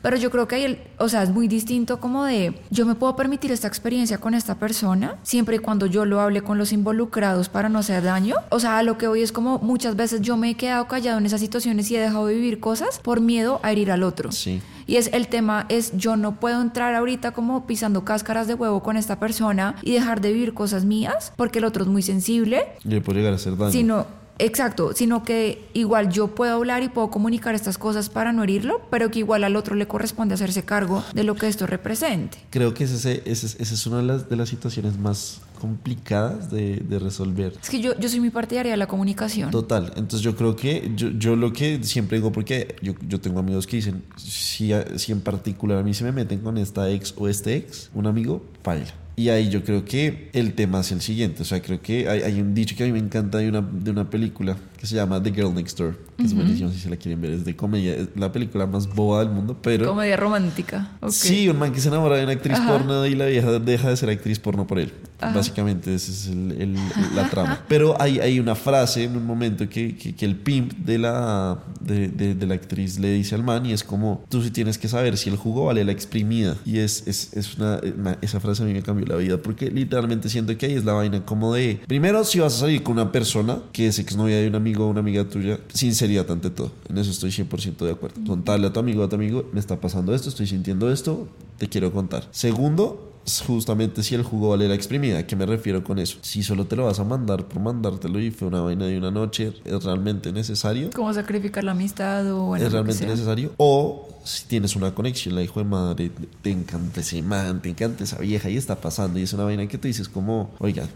Pero 0.00 0.16
yo 0.16 0.30
creo 0.30 0.46
que 0.48 0.64
el- 0.64 0.78
o 0.98 1.08
sea, 1.08 1.22
es 1.24 1.30
muy 1.30 1.48
distinto 1.48 1.98
como 2.00 2.24
de, 2.24 2.58
yo 2.70 2.86
me 2.86 2.94
puedo 2.94 3.14
permitir 3.16 3.50
esta 3.52 3.66
experiencia 3.68 4.18
con 4.18 4.32
esta 4.32 4.54
persona, 4.54 5.16
siempre 5.22 5.56
y 5.56 5.58
cuando 5.58 5.84
yo 5.86 6.04
lo 6.06 6.20
hable 6.20 6.40
con 6.42 6.56
los 6.56 6.72
involucrados 6.72 7.48
para 7.50 7.68
no 7.68 7.80
hacer 7.80 8.04
daño. 8.04 8.36
O 8.50 8.60
sea, 8.60 8.82
lo 8.84 8.96
que 8.96 9.08
hoy 9.08 9.20
es 9.22 9.32
como 9.32 9.58
muchas 9.58 9.96
veces 9.96 10.22
yo 10.22 10.36
me 10.38 10.50
he 10.50 10.54
quedado 10.54 10.86
callado 10.86 11.18
en 11.18 11.26
esas 11.26 11.40
situaciones 11.40 11.90
y 11.90 11.96
he 11.96 12.00
dejado 12.00 12.26
de 12.28 12.34
vivir 12.34 12.60
cosas 12.60 13.00
por 13.00 13.20
miedo 13.20 13.58
a 13.62 13.72
herir 13.72 13.90
al 13.90 14.02
otro. 14.04 14.32
Sí. 14.32 14.62
Y 14.86 14.96
es 14.96 15.10
el 15.12 15.28
tema 15.28 15.66
es 15.68 15.96
yo 15.96 16.16
no 16.16 16.36
puedo 16.36 16.60
entrar 16.62 16.94
ahorita 16.94 17.32
como 17.32 17.66
pisando 17.66 18.04
cáscaras 18.04 18.46
de 18.46 18.54
huevo 18.54 18.82
con 18.82 18.96
esta 18.96 19.18
persona 19.18 19.76
y 19.82 19.92
dejar 19.92 20.20
de 20.20 20.32
vivir 20.32 20.54
cosas 20.54 20.84
mías 20.84 21.32
porque 21.36 21.58
el 21.58 21.64
otro 21.64 21.82
es 21.84 21.88
muy 21.88 22.02
sensible 22.02 22.66
Y 22.84 22.88
le 22.88 23.00
puede 23.00 23.18
llegar 23.18 23.32
a 23.32 23.36
hacer 23.36 23.56
daño. 23.56 23.72
Sino, 23.72 24.06
exacto, 24.38 24.92
sino 24.94 25.22
que 25.22 25.68
igual 25.74 26.10
yo 26.10 26.34
puedo 26.34 26.54
hablar 26.56 26.82
y 26.82 26.88
puedo 26.88 27.10
comunicar 27.10 27.54
estas 27.54 27.78
cosas 27.78 28.08
para 28.08 28.32
no 28.32 28.44
herirlo, 28.44 28.80
pero 28.90 29.10
que 29.10 29.20
igual 29.20 29.44
al 29.44 29.56
otro 29.56 29.74
le 29.74 29.86
corresponde 29.86 30.34
hacerse 30.34 30.64
cargo 30.64 31.04
de 31.14 31.24
lo 31.24 31.34
que 31.34 31.48
esto 31.48 31.66
represente. 31.66 32.38
Creo 32.50 32.74
que 32.74 32.84
esa 32.84 33.10
es 33.10 33.86
una 33.86 33.98
de 33.98 34.02
las, 34.02 34.28
de 34.28 34.36
las 34.36 34.48
situaciones 34.48 34.98
más 34.98 35.40
complicadas 35.60 36.50
de, 36.50 36.76
de 36.76 36.98
resolver. 36.98 37.54
Es 37.60 37.70
que 37.70 37.80
yo, 37.80 37.98
yo 37.98 38.08
soy 38.08 38.20
muy 38.20 38.30
partidaria 38.30 38.72
de 38.72 38.76
la 38.76 38.86
comunicación. 38.86 39.50
Total, 39.50 39.92
entonces 39.96 40.20
yo 40.20 40.36
creo 40.36 40.54
que 40.54 40.92
yo, 40.94 41.10
yo 41.10 41.34
lo 41.36 41.52
que 41.52 41.82
siempre 41.82 42.18
digo, 42.18 42.32
porque 42.32 42.76
yo, 42.82 42.94
yo 43.08 43.20
tengo 43.20 43.40
amigos 43.40 43.66
que 43.66 43.76
dicen, 43.76 44.04
si, 44.16 44.72
en 44.72 45.20
particular 45.20 45.78
a 45.78 45.82
mí 45.82 45.94
se 45.94 46.04
me 46.04 46.12
meten 46.12 46.40
con 46.40 46.58
esta 46.58 46.90
ex 46.90 47.14
o 47.16 47.28
este 47.28 47.56
ex, 47.56 47.90
un 47.94 48.06
amigo, 48.06 48.42
paila. 48.62 48.92
Y 49.16 49.30
ahí 49.30 49.48
yo 49.48 49.64
creo 49.64 49.84
que 49.84 50.28
el 50.34 50.52
tema 50.52 50.80
es 50.80 50.92
el 50.92 51.00
siguiente, 51.00 51.40
o 51.40 51.44
sea, 51.46 51.62
creo 51.62 51.80
que 51.80 52.06
hay, 52.06 52.20
hay 52.20 52.38
un 52.38 52.54
dicho 52.54 52.76
que 52.76 52.84
a 52.84 52.86
mí 52.86 52.92
me 52.92 52.98
encanta 52.98 53.38
de 53.38 53.48
una, 53.48 53.62
de 53.62 53.90
una 53.90 54.10
película 54.10 54.58
que 54.76 54.86
se 54.86 54.94
llama 54.94 55.22
The 55.22 55.32
Girl 55.32 55.54
Next 55.54 55.78
Door, 55.78 55.96
que 56.16 56.24
es 56.24 56.34
buenísimo 56.34 56.70
si 56.70 56.78
se 56.78 56.88
la 56.90 56.96
quieren 56.96 57.20
ver, 57.20 57.32
es 57.32 57.44
de 57.44 57.56
comedia, 57.56 57.94
es 57.94 58.08
la 58.16 58.30
película 58.32 58.66
más 58.66 58.86
boba 58.94 59.20
del 59.20 59.30
mundo, 59.30 59.56
pero... 59.62 59.86
Comedia 59.88 60.16
romántica. 60.16 60.92
ok. 61.00 61.10
Sí, 61.10 61.48
un 61.48 61.58
man 61.58 61.72
que 61.72 61.80
se 61.80 61.88
enamora 61.88 62.16
de 62.16 62.24
una 62.24 62.32
actriz 62.32 62.58
Ajá. 62.58 62.68
porno 62.70 63.06
y 63.06 63.14
la 63.14 63.26
vieja 63.26 63.50
deja 63.58 63.88
de 63.90 63.96
ser 63.96 64.10
actriz 64.10 64.38
porno 64.38 64.66
por 64.66 64.78
él. 64.78 64.92
Básicamente, 65.18 65.94
esa 65.94 66.12
es 66.12 66.26
el- 66.28 66.52
el- 66.60 66.76
la 67.16 67.28
trama. 67.30 67.64
Pero 67.68 68.00
hay, 68.00 68.18
hay 68.20 68.38
una 68.38 68.54
frase 68.54 69.04
en 69.04 69.16
un 69.16 69.24
momento 69.26 69.68
que, 69.68 69.96
que- 69.96 70.14
que 70.14 70.24
el 70.26 70.36
pimp 70.36 70.72
de 70.74 70.98
la, 70.98 71.58
de, 71.80 72.08
de- 72.08 72.34
de 72.34 72.46
la 72.46 72.54
actriz 72.54 72.98
le 72.98 73.12
dice 73.12 73.34
al 73.34 73.42
man 73.42 73.64
y 73.66 73.72
es 73.72 73.82
como, 73.82 74.24
tú 74.28 74.42
sí 74.42 74.50
tienes 74.50 74.76
que 74.78 74.88
saber 74.88 75.16
si 75.16 75.30
el 75.30 75.36
jugo 75.36 75.64
vale 75.66 75.84
la 75.84 75.92
exprimida. 75.92 76.56
Y 76.66 76.78
es, 76.78 77.04
es, 77.06 77.32
es 77.34 77.56
una, 77.56 77.80
una- 77.96 78.18
esa 78.20 78.40
frase 78.40 78.62
a 78.62 78.66
mí 78.66 78.72
me 78.74 78.82
cambió 78.82 79.06
la 79.06 79.16
vida 79.16 79.38
porque 79.38 79.70
literalmente 79.70 80.28
siento 80.28 80.56
que 80.58 80.66
ahí 80.66 80.74
es 80.74 80.84
la 80.84 80.92
vaina 80.92 81.24
como 81.24 81.54
de, 81.54 81.80
primero, 81.86 82.22
si 82.24 82.38
vas 82.40 82.54
a 82.54 82.58
salir 82.60 82.82
con 82.82 82.94
una 82.94 83.10
persona 83.10 83.58
que 83.72 83.86
es 83.86 83.98
exnovia 83.98 84.36
de 84.38 84.48
un 84.48 84.54
amigo 84.66 84.86
o 84.86 84.88
una 84.88 85.00
amiga 85.00 85.24
tuya, 85.24 85.60
sinceridad 85.72 86.28
ante 86.30 86.50
todo. 86.50 86.72
En 86.88 86.98
eso 86.98 87.12
estoy 87.12 87.30
100% 87.30 87.84
de 87.84 87.92
acuerdo. 87.92 88.20
Contarle 88.26 88.66
a 88.66 88.72
tu 88.72 88.80
amigo 88.80 89.02
o 89.02 89.04
a 89.04 89.08
tu 89.08 89.14
amigo, 89.14 89.48
me 89.52 89.60
está 89.60 89.80
pasando 89.80 90.12
esto, 90.12 90.28
estoy 90.28 90.48
sintiendo 90.48 90.90
esto, 90.90 91.28
te 91.56 91.68
quiero 91.68 91.92
contar. 91.92 92.26
Segundo, 92.32 93.12
justamente 93.46 94.02
si 94.02 94.16
el 94.16 94.24
jugo 94.24 94.50
vale 94.50 94.66
la 94.66 94.74
exprimida. 94.74 95.18
¿A 95.18 95.26
qué 95.26 95.36
me 95.36 95.46
refiero 95.46 95.84
con 95.84 96.00
eso? 96.00 96.18
Si 96.22 96.42
solo 96.42 96.66
te 96.66 96.74
lo 96.74 96.86
vas 96.86 96.98
a 96.98 97.04
mandar 97.04 97.44
por 97.44 97.62
mandártelo 97.62 98.18
y 98.20 98.32
fue 98.32 98.48
una 98.48 98.60
vaina 98.60 98.86
de 98.86 98.98
una 98.98 99.12
noche, 99.12 99.52
¿es 99.64 99.84
realmente 99.84 100.32
necesario? 100.32 100.90
Como 100.94 101.14
sacrificar 101.14 101.62
la 101.62 101.70
amistad 101.72 102.28
o 102.32 102.46
bueno, 102.46 102.66
¿Es 102.66 102.72
realmente 102.72 103.06
necesario? 103.06 103.52
O 103.58 104.08
si 104.24 104.46
tienes 104.46 104.74
una 104.74 104.92
conexión, 104.96 105.36
la 105.36 105.42
hijo 105.42 105.60
de 105.60 105.66
madre, 105.66 106.10
te 106.42 106.50
encanta 106.50 107.00
ese 107.00 107.22
man, 107.22 107.62
te 107.62 107.68
encanta 107.68 108.02
esa 108.02 108.18
vieja 108.18 108.50
y 108.50 108.56
está 108.56 108.80
pasando 108.80 109.20
y 109.20 109.22
es 109.22 109.32
una 109.32 109.44
vaina 109.44 109.68
que 109.68 109.78
te 109.78 109.86
dices 109.86 110.08
como, 110.08 110.50
oiga, 110.58 110.88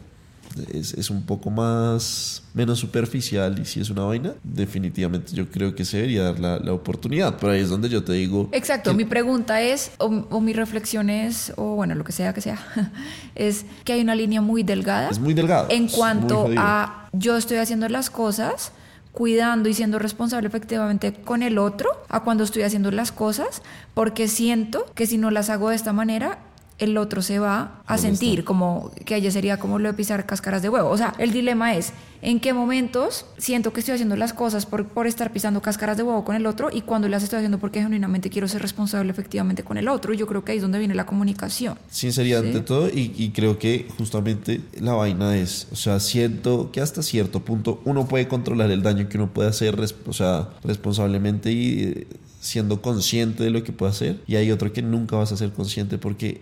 es, 0.73 0.95
es 0.95 1.11
un 1.11 1.23
poco 1.25 1.51
más, 1.51 2.43
menos 2.55 2.79
superficial 2.79 3.59
y 3.61 3.65
si 3.65 3.81
es 3.81 3.91
una 3.91 4.03
vaina, 4.05 4.33
definitivamente 4.43 5.33
yo 5.35 5.49
creo 5.51 5.75
que 5.75 5.85
se 5.85 5.99
debería 5.99 6.25
dar 6.25 6.41
la, 6.41 6.59
la 6.59 6.73
oportunidad. 6.73 7.37
Pero 7.39 7.53
ahí 7.53 7.61
es 7.61 7.69
donde 7.69 7.89
yo 7.89 8.03
te 8.05 8.13
digo... 8.15 8.49
Exacto, 8.53 8.91
que- 8.91 8.97
mi 8.97 9.05
pregunta 9.05 9.61
es, 9.63 9.93
o, 9.99 10.07
o 10.07 10.41
mi 10.41 10.53
reflexión 10.53 11.11
es, 11.11 11.53
o 11.57 11.75
bueno, 11.77 11.95
lo 11.95 12.05
que 12.05 12.13
sea 12.13 12.33
que 12.35 12.41
sea, 12.41 12.59
es 13.35 13.65
que 13.85 13.93
hay 13.95 14.01
una 14.01 14.15
línea 14.15 14.41
muy 14.41 14.63
delgada 14.63 15.11
Es 15.11 15.19
muy 15.19 15.35
delgado. 15.35 15.67
en 15.71 15.89
cuanto 15.89 16.49
a 16.57 17.09
yo 17.13 17.37
estoy 17.37 17.57
haciendo 17.59 17.89
las 17.89 18.11
cosas 18.11 18.73
cuidando 19.13 19.69
y 19.69 19.75
siendo 19.75 19.99
responsable 19.99 20.47
efectivamente 20.47 21.13
con 21.13 21.43
el 21.43 21.59
otro 21.59 21.89
a 22.09 22.21
cuando 22.21 22.45
estoy 22.45 22.63
haciendo 22.63 22.93
las 22.93 23.11
cosas 23.11 23.61
porque 23.93 24.29
siento 24.29 24.87
que 24.95 25.07
si 25.07 25.19
no 25.19 25.33
las 25.33 25.51
hago 25.51 25.71
de 25.71 25.75
esta 25.77 25.93
manera 25.93 26.39
el 26.81 26.97
otro 26.97 27.23
se 27.23 27.39
va 27.39 27.83
a 27.87 27.99
sentir 27.99 28.43
como 28.45 28.91
que 29.05 29.15
ella 29.17 29.31
sería 29.31 29.59
como 29.59 29.79
lo 29.79 29.89
de 29.89 29.95
pisar 29.95 30.27
cáscaras 30.27 30.63
de 30.63 30.69
huevo. 30.69 30.89
O 30.91 30.97
sea, 30.97 31.15
el 31.19 31.31
dilema 31.33 31.75
es 31.77 31.93
en 32.23 32.41
qué 32.41 32.53
momentos 32.53 33.25
siento 33.39 33.73
que 33.73 33.81
estoy 33.81 33.95
haciendo 33.95 34.17
las 34.17 34.33
cosas 34.33 34.67
por, 34.67 34.87
por 34.87 35.07
estar 35.07 35.33
pisando 35.33 35.63
cáscaras 35.63 35.97
de 35.97 36.03
huevo 36.03 36.25
con 36.25 36.37
el 36.37 36.47
otro 36.47 36.69
y 36.73 36.83
cuando 36.83 37.09
las 37.09 37.23
estoy 37.23 37.39
haciendo 37.39 37.59
porque 37.59 37.81
genuinamente 37.83 38.29
quiero 38.31 38.49
ser 38.49 38.61
responsable 38.63 39.11
efectivamente 39.11 39.63
con 39.63 39.77
el 39.79 39.89
otro. 39.89 40.13
Y 40.13 40.17
yo 40.17 40.27
creo 40.27 40.45
que 40.45 40.53
ahí 40.53 40.59
es 40.59 40.63
donde 40.63 40.79
viene 40.79 40.95
la 40.95 41.07
comunicación. 41.07 41.79
Sinceridad 41.91 42.41
Sí. 42.43 42.47
ante 42.49 42.61
todo 42.61 42.89
y, 42.89 43.13
y 43.17 43.31
creo 43.31 43.59
que 43.59 43.87
justamente 43.99 44.61
la 44.81 44.95
vaina 44.95 45.37
es, 45.37 45.69
o 45.73 45.77
sea, 45.77 46.01
siento 46.01 46.71
que 46.73 46.81
hasta 46.81 47.03
cierto 47.03 47.41
punto 47.41 47.81
uno 47.85 48.07
puede 48.09 48.27
controlar 48.29 48.71
el 48.71 48.83
daño 48.83 49.09
que 49.09 49.17
uno 49.19 49.29
puede 49.33 49.49
hacer, 49.51 49.79
o 50.07 50.13
sea, 50.13 50.49
responsablemente 50.65 51.53
y 51.53 51.83
eh, 51.83 52.07
siendo 52.41 52.81
consciente 52.81 53.45
de 53.45 53.51
lo 53.51 53.63
que 53.63 53.71
puede 53.71 53.93
hacer 53.93 54.23
y 54.27 54.37
hay 54.37 54.51
otro 54.51 54.73
que 54.73 54.81
nunca 54.81 55.15
vas 55.15 55.31
a 55.31 55.37
ser 55.37 55.53
consciente 55.53 55.99
porque 55.99 56.41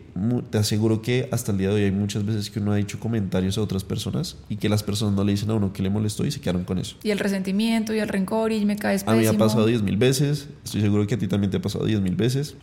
te 0.49 0.59
aseguro 0.59 1.03
que 1.03 1.29
hasta 1.33 1.51
el 1.51 1.59
día 1.59 1.71
de 1.71 1.75
hoy 1.75 1.83
hay 1.83 1.91
muchas 1.91 2.25
veces 2.25 2.51
que 2.51 2.61
uno 2.61 2.71
ha 2.71 2.77
dicho 2.77 3.01
comentarios 3.01 3.59
a 3.59 3.63
otras 3.63 3.83
personas 3.83 4.37
y 4.49 4.57
que 4.57 4.69
las 4.69 4.85
personas 4.85 5.17
no 5.17 5.25
le 5.25 5.33
dicen 5.33 5.51
a 5.51 5.55
uno 5.55 5.73
que 5.73 5.83
le 5.83 5.91
molestó 5.91 6.25
y 6.25 6.31
se 6.31 6.41
quedaron 6.41 6.63
con 6.63 6.79
eso. 6.79 6.95
Y 7.03 7.11
el 7.11 7.19
resentimiento 7.19 7.93
y 7.93 7.99
el 7.99 8.07
rencor 8.09 8.53
y 8.53 8.65
me 8.65 8.77
caes 8.77 9.03
A 9.09 9.13
mí 9.13 9.23
me 9.23 9.27
ha 9.27 9.31
pésimo. 9.33 9.45
pasado 9.45 9.67
10 9.67 9.83
mil 9.83 9.97
veces. 9.97 10.49
Estoy 10.65 10.83
seguro 10.83 11.05
que 11.09 11.17
a 11.17 11.19
ti 11.19 11.27
también 11.27 11.51
te 11.51 11.57
ha 11.57 11.63
pasado 11.63 11.85
10 11.85 12.01
mil 12.01 12.15
veces. 12.15 12.55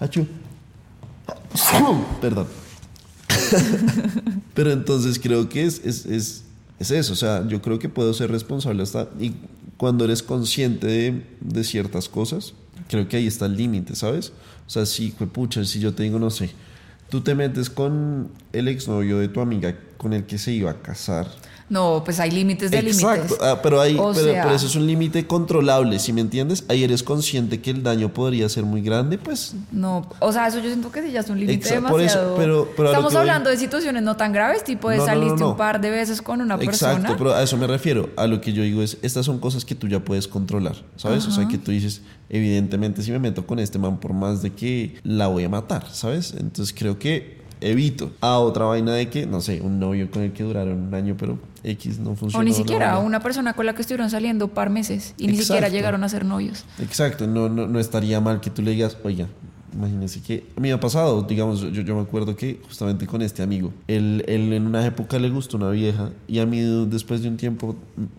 Achú. 0.00 0.26
Perdón. 2.20 2.48
Pero 4.54 4.72
entonces 4.72 5.20
creo 5.20 5.48
que 5.48 5.64
es, 5.64 5.80
es, 5.84 6.06
es, 6.06 6.44
es 6.80 6.90
eso. 6.90 7.12
O 7.12 7.16
sea, 7.16 7.46
yo 7.46 7.62
creo 7.62 7.78
que 7.78 7.88
puedo 7.88 8.12
ser 8.14 8.32
responsable 8.32 8.82
hasta. 8.82 9.08
Y 9.20 9.34
cuando 9.84 10.06
eres 10.06 10.22
consciente 10.22 11.22
de, 11.42 11.62
ciertas 11.62 12.08
cosas, 12.08 12.54
creo 12.88 13.06
que 13.06 13.18
ahí 13.18 13.26
está 13.26 13.44
el 13.44 13.58
límite, 13.58 13.94
¿sabes? 13.94 14.32
O 14.66 14.70
sea, 14.70 14.86
si, 14.86 15.10
pucha, 15.10 15.62
si 15.66 15.78
yo 15.78 15.92
te 15.92 16.04
digo, 16.04 16.18
no 16.18 16.30
sé, 16.30 16.52
tú 17.10 17.20
te 17.20 17.34
metes 17.34 17.68
con 17.68 18.30
el 18.54 18.68
exnovio 18.68 19.18
de 19.18 19.28
tu 19.28 19.42
amiga 19.42 19.76
con 19.98 20.14
el 20.14 20.24
que 20.24 20.38
se 20.38 20.52
iba 20.52 20.70
a 20.70 20.80
casar. 20.80 21.26
No, 21.74 22.02
pues 22.04 22.20
hay 22.20 22.30
límites 22.30 22.70
de 22.70 22.78
Exacto, 22.78 23.24
límites. 23.24 23.38
ah, 23.42 23.58
pero, 23.60 23.80
O 23.80 24.12
pero, 24.12 24.14
sea- 24.14 24.42
pero 24.44 24.54
eso 24.54 24.66
es 24.66 24.76
un 24.76 24.86
límite 24.86 25.26
controlable, 25.26 25.98
si 25.98 26.12
me 26.12 26.20
entiendes? 26.20 26.64
Ahí 26.68 26.84
eres 26.84 27.02
consciente 27.02 27.60
que 27.60 27.70
el 27.72 27.82
daño 27.82 28.10
podría 28.14 28.48
ser 28.48 28.62
muy 28.64 28.80
grande, 28.80 29.18
pues 29.18 29.54
No, 29.72 30.08
o 30.20 30.32
sea, 30.32 30.46
eso 30.46 30.58
yo 30.60 30.66
siento 30.66 30.92
que 30.92 31.02
sí 31.02 31.10
ya 31.10 31.20
es 31.20 31.28
un 31.30 31.40
límite 31.40 31.68
Exa- 31.68 31.88
por 31.88 32.00
eso, 32.00 32.18
demasiado. 32.20 32.36
pero- 32.76 32.86
Estamos 32.90 33.12
voy- 33.12 33.20
hablando 33.20 33.50
de 33.50 33.56
situaciones 33.56 34.02
no 34.04 34.16
tan 34.16 34.32
graves, 34.32 34.62
tipo 34.62 34.88
de 34.88 34.98
No, 34.98 35.04
saliste 35.06 35.40
no. 35.40 35.50
un 35.50 35.56
par 35.56 35.80
de 35.80 35.90
veces 35.90 36.22
con 36.22 36.40
una 36.40 36.54
Exacto, 36.54 36.94
persona. 37.02 37.16
pero 37.18 37.34
a 37.34 37.42
eso 37.42 37.56
me 37.56 37.66
refiero. 37.66 38.08
A 38.16 38.28
lo 38.28 38.40
que 38.40 38.52
yo 38.52 38.62
digo 38.62 38.80
es, 38.80 38.96
estas 39.02 39.26
son 39.26 39.40
cosas 39.40 39.64
que 39.64 39.74
tú 39.74 39.88
ya 39.88 39.98
puedes 39.98 40.28
controlar, 40.28 40.76
¿sabes? 40.96 41.26
O 41.26 41.32
sea, 41.32 41.48
que 41.48 41.58
tú 41.58 41.72
dices, 41.72 42.02
evidentemente 42.28 43.02
si 43.02 43.10
me 43.10 43.18
meto 43.18 43.46
con 43.46 43.58
este 43.58 43.78
man 43.78 43.98
por 43.98 44.12
más 44.12 44.42
de 44.42 44.50
que 44.52 44.94
la 45.02 45.26
voy 45.26 45.44
a 45.44 45.48
matar, 45.48 45.86
¿sabes? 45.92 46.34
Entonces 46.38 46.74
creo 46.76 46.98
que 46.98 47.33
evito. 47.64 48.10
A 48.20 48.38
otra 48.38 48.64
vaina 48.66 48.92
de 48.94 49.08
que, 49.08 49.26
no 49.26 49.40
sé, 49.40 49.60
un 49.60 49.78
novio 49.80 50.10
con 50.10 50.22
el 50.22 50.32
que 50.32 50.42
duraron 50.44 50.88
un 50.88 50.94
año, 50.94 51.16
pero 51.18 51.38
X 51.64 51.98
no 51.98 52.14
funcionó. 52.14 52.40
o 52.42 52.44
ni 52.44 52.52
siquiera 52.52 52.92
no. 52.92 53.00
una 53.00 53.20
persona 53.20 53.54
con 53.54 53.66
la 53.66 53.74
que 53.74 53.80
estuvieron 53.82 54.10
saliendo 54.10 54.48
par 54.48 54.70
meses 54.70 55.14
y 55.18 55.26
ni 55.26 55.32
Exacto. 55.34 55.46
siquiera 55.54 55.68
llegaron 55.70 56.04
a 56.04 56.08
ser 56.08 56.24
novios. 56.24 56.64
Exacto, 56.78 57.26
no, 57.26 57.48
no, 57.48 57.66
no 57.66 57.78
estaría 57.80 58.20
mal 58.20 58.40
que 58.40 58.50
tú 58.50 58.60
le 58.62 58.72
digas, 58.72 58.98
oiga, 59.02 59.26
imagínense 59.72 60.20
que 60.20 60.44
a 60.56 60.60
mí 60.60 60.68
me 60.68 60.72
ha 60.72 60.78
pasado, 60.78 61.22
digamos, 61.22 61.60
yo, 61.62 61.68
yo 61.70 61.96
me 61.96 62.02
acuerdo 62.02 62.36
que 62.36 62.60
justamente 62.68 63.06
con 63.06 63.22
este 63.22 63.42
amigo, 63.42 63.72
él, 63.88 64.24
él 64.28 64.52
en 64.52 64.66
una 64.66 64.86
época 64.86 65.18
le 65.18 65.30
gustó 65.30 65.56
una 65.56 65.70
vieja 65.70 66.10
y 66.28 66.38
a 66.38 66.46
mí 66.46 66.60
después 66.86 67.22
de 67.22 67.28
un 67.28 67.36
tiempo 67.38 67.74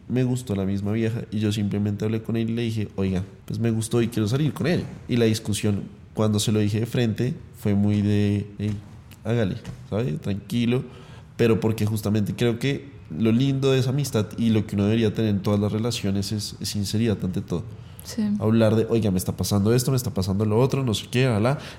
me 0.09 0.23
gustó 0.25 0.55
la 0.55 0.65
misma 0.65 0.91
vieja 0.91 1.21
y 1.31 1.39
yo 1.39 1.51
simplemente 1.53 2.03
hablé 2.03 2.21
con 2.21 2.35
él 2.35 2.49
y 2.49 2.53
le 2.53 2.61
dije, 2.63 2.87
oiga, 2.95 3.23
pues 3.45 3.59
me 3.59 3.71
gustó 3.71 4.01
y 4.01 4.07
quiero 4.09 4.27
salir 4.27 4.53
con 4.53 4.67
él. 4.67 4.83
Y 5.07 5.15
la 5.17 5.25
discusión, 5.25 5.83
cuando 6.13 6.39
se 6.39 6.51
lo 6.51 6.59
dije 6.59 6.79
de 6.81 6.85
frente, 6.87 7.33
fue 7.59 7.73
muy 7.73 8.01
de, 8.01 8.47
"Ey, 8.59 8.71
hágale, 9.25 9.57
¿sabe? 9.89 10.13
Tranquilo, 10.13 10.83
pero 11.35 11.59
porque 11.59 11.85
justamente 11.85 12.35
creo 12.35 12.59
que 12.59 12.89
lo 13.09 13.31
lindo 13.31 13.71
de 13.71 13.79
esa 13.79 13.89
amistad 13.89 14.27
y 14.37 14.49
lo 14.49 14.65
que 14.65 14.75
uno 14.75 14.85
debería 14.85 15.13
tener 15.13 15.31
en 15.31 15.41
todas 15.41 15.59
las 15.59 15.71
relaciones 15.71 16.31
es, 16.31 16.55
es 16.59 16.69
sinceridad 16.69 17.17
ante 17.23 17.41
todo. 17.41 17.63
Sí. 18.05 18.23
Hablar 18.39 18.75
de, 18.75 18.87
oiga, 18.89 19.11
me 19.11 19.17
está 19.17 19.33
pasando 19.33 19.73
esto, 19.73 19.91
me 19.91 19.97
está 19.97 20.11
pasando 20.11 20.45
lo 20.45 20.59
otro, 20.59 20.83
no 20.83 20.93
sé 20.93 21.07
qué, 21.11 21.25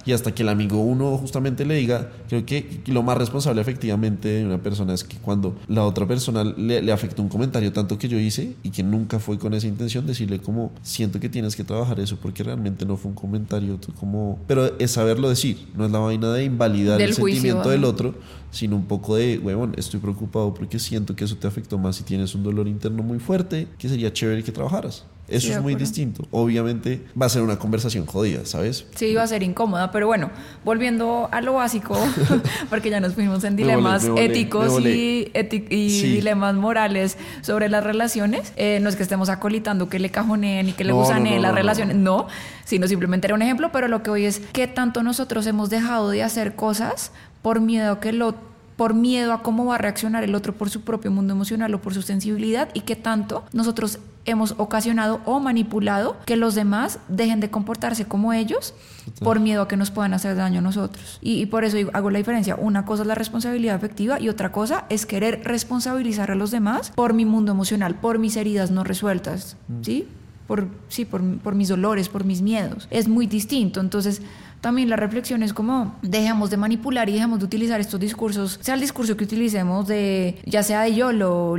y 0.04 0.12
hasta 0.12 0.34
que 0.34 0.42
el 0.42 0.48
amigo 0.48 0.80
uno 0.80 1.16
justamente 1.16 1.64
le 1.64 1.74
diga, 1.76 2.10
creo 2.28 2.44
que 2.44 2.80
lo 2.86 3.02
más 3.02 3.16
responsable 3.16 3.60
efectivamente 3.60 4.28
de 4.28 4.44
una 4.44 4.58
persona 4.58 4.92
es 4.92 5.04
que 5.04 5.16
cuando 5.18 5.56
la 5.68 5.84
otra 5.84 6.06
persona 6.06 6.44
le, 6.44 6.82
le 6.82 6.92
afectó 6.92 7.22
un 7.22 7.28
comentario 7.28 7.72
tanto 7.72 7.98
que 7.98 8.08
yo 8.08 8.18
hice 8.18 8.54
y 8.62 8.70
que 8.70 8.82
nunca 8.82 9.18
fue 9.18 9.38
con 9.38 9.54
esa 9.54 9.66
intención, 9.66 10.06
decirle 10.06 10.40
como, 10.40 10.72
siento 10.82 11.20
que 11.20 11.28
tienes 11.28 11.56
que 11.56 11.64
trabajar 11.64 12.00
eso 12.00 12.16
porque 12.20 12.42
realmente 12.42 12.84
no 12.84 12.96
fue 12.96 13.10
un 13.10 13.14
comentario 13.14 13.78
como, 13.98 14.38
pero 14.46 14.78
es 14.78 14.90
saberlo 14.92 15.28
decir, 15.28 15.68
no 15.76 15.86
es 15.86 15.90
la 15.90 15.98
vaina 15.98 16.32
de 16.32 16.44
invalidar 16.44 16.98
Del 16.98 17.10
el 17.10 17.16
juicio, 17.16 17.40
sentimiento 17.40 17.70
del 17.70 17.84
otro, 17.84 18.14
sino 18.50 18.76
un 18.76 18.86
poco 18.86 19.16
de, 19.16 19.38
huevón, 19.38 19.74
estoy 19.76 20.00
preocupado 20.00 20.54
porque 20.54 20.78
siento 20.78 21.14
que 21.14 21.24
eso 21.24 21.36
te 21.36 21.46
afectó 21.46 21.78
más 21.78 22.00
y 22.00 22.04
tienes 22.04 22.34
un 22.34 22.42
dolor 22.42 22.68
interno 22.68 23.02
muy 23.02 23.18
fuerte, 23.18 23.68
que 23.78 23.88
sería 23.88 24.12
chévere 24.12 24.42
que 24.42 24.52
trabajaras. 24.52 25.04
Eso 25.28 25.48
Sí, 25.48 25.52
es 25.52 25.60
muy 25.60 25.74
distinto. 25.74 26.26
Obviamente 26.30 27.04
va 27.20 27.26
a 27.26 27.28
ser 27.28 27.42
una 27.42 27.58
conversación 27.58 28.06
jodida, 28.06 28.44
¿sabes? 28.46 28.86
Sí, 28.94 29.06
iba 29.06 29.22
a 29.22 29.26
ser 29.26 29.42
incómoda, 29.42 29.90
pero 29.90 30.06
bueno, 30.06 30.30
volviendo 30.64 31.28
a 31.32 31.40
lo 31.40 31.54
básico, 31.54 31.96
porque 32.70 32.90
ya 32.90 33.00
nos 33.00 33.14
fuimos 33.14 33.42
en 33.44 33.54
Me 33.56 33.62
dilemas 33.62 34.02
volé, 34.02 34.08
me 34.08 34.20
volé, 34.28 34.40
éticos 34.40 34.64
me 34.66 34.70
volé. 34.70 34.94
y, 34.96 35.24
eti- 35.34 35.66
y 35.70 35.90
Sí. 36.00 36.12
dilemas 36.12 36.54
morales 36.54 37.18
sobre 37.42 37.68
las 37.68 37.82
relaciones. 37.82 38.52
Eh, 38.56 38.78
no 38.80 38.88
es 38.88 38.96
que 38.96 39.02
estemos 39.02 39.28
acolitando 39.28 39.88
que 39.88 39.98
le 39.98 40.10
cajoneen 40.10 40.68
y 40.68 40.72
que 40.72 40.84
le 40.84 40.90
No, 40.92 40.98
gusaneen 40.98 41.34
no, 41.36 41.36
no, 41.36 41.42
las 41.42 41.54
relaciones, 41.54 41.96
no, 41.96 42.28
sino 42.64 42.86
simplemente 42.86 43.26
era 43.26 43.34
un 43.34 43.42
ejemplo, 43.42 43.70
pero 43.72 43.88
lo 43.88 44.02
que 44.02 44.10
hoy 44.10 44.24
es 44.26 44.40
qué 44.52 44.66
tanto 44.68 45.02
nosotros 45.02 45.46
hemos 45.46 45.70
dejado 45.70 46.10
de 46.10 46.22
hacer 46.22 46.54
cosas 46.54 47.10
por 47.42 47.60
miedo 47.60 47.98
que 48.00 48.12
lo 48.12 48.34
por 48.76 48.92
miedo 48.92 49.32
a 49.32 49.42
cómo 49.42 49.64
va 49.64 49.76
a 49.76 49.78
reaccionar 49.78 50.22
el 50.22 50.34
otro 50.34 50.52
por 50.52 50.68
su 50.68 50.82
propio 50.82 51.10
mundo 51.10 51.32
emocional 51.32 51.72
o 51.74 51.80
por 51.80 51.94
su 51.94 52.02
sensibilidad 52.02 52.68
y 52.74 52.80
qué 52.82 52.94
tanto 52.94 53.42
nosotros 53.54 53.98
hemos 54.26 54.54
ocasionado 54.58 55.20
o 55.24 55.40
manipulado 55.40 56.16
que 56.26 56.36
los 56.36 56.54
demás 56.54 56.98
dejen 57.08 57.40
de 57.40 57.50
comportarse 57.50 58.04
como 58.04 58.32
ellos 58.32 58.74
por 59.20 59.40
miedo 59.40 59.62
a 59.62 59.68
que 59.68 59.76
nos 59.76 59.90
puedan 59.90 60.14
hacer 60.14 60.36
daño 60.36 60.58
a 60.58 60.62
nosotros. 60.62 61.18
Y, 61.22 61.40
y 61.40 61.46
por 61.46 61.64
eso 61.64 61.76
hago 61.92 62.10
la 62.10 62.18
diferencia. 62.18 62.56
Una 62.56 62.84
cosa 62.84 63.02
es 63.02 63.08
la 63.08 63.14
responsabilidad 63.14 63.76
afectiva 63.76 64.20
y 64.20 64.28
otra 64.28 64.52
cosa 64.52 64.84
es 64.88 65.06
querer 65.06 65.42
responsabilizar 65.44 66.30
a 66.30 66.34
los 66.34 66.50
demás 66.50 66.90
por 66.94 67.14
mi 67.14 67.24
mundo 67.24 67.52
emocional, 67.52 67.94
por 67.94 68.18
mis 68.18 68.36
heridas 68.36 68.70
no 68.70 68.84
resueltas, 68.84 69.56
¿sí? 69.82 70.06
Por, 70.46 70.68
sí, 70.88 71.04
por, 71.04 71.38
por 71.38 71.54
mis 71.54 71.68
dolores, 71.68 72.08
por 72.08 72.24
mis 72.24 72.40
miedos. 72.40 72.86
Es 72.90 73.08
muy 73.08 73.26
distinto. 73.26 73.80
Entonces, 73.80 74.22
también 74.66 74.90
la 74.90 74.96
reflexión 74.96 75.44
es 75.44 75.52
como 75.52 75.94
dejemos 76.02 76.50
de 76.50 76.56
manipular 76.56 77.08
y 77.08 77.12
dejemos 77.12 77.38
de 77.38 77.44
utilizar 77.44 77.78
estos 77.80 78.00
discursos, 78.00 78.58
sea 78.60 78.74
el 78.74 78.80
discurso 78.80 79.16
que 79.16 79.22
utilicemos 79.22 79.86
de, 79.86 80.40
ya 80.44 80.64
sea 80.64 80.80
de 80.80 80.92
YOLO, 80.92 81.54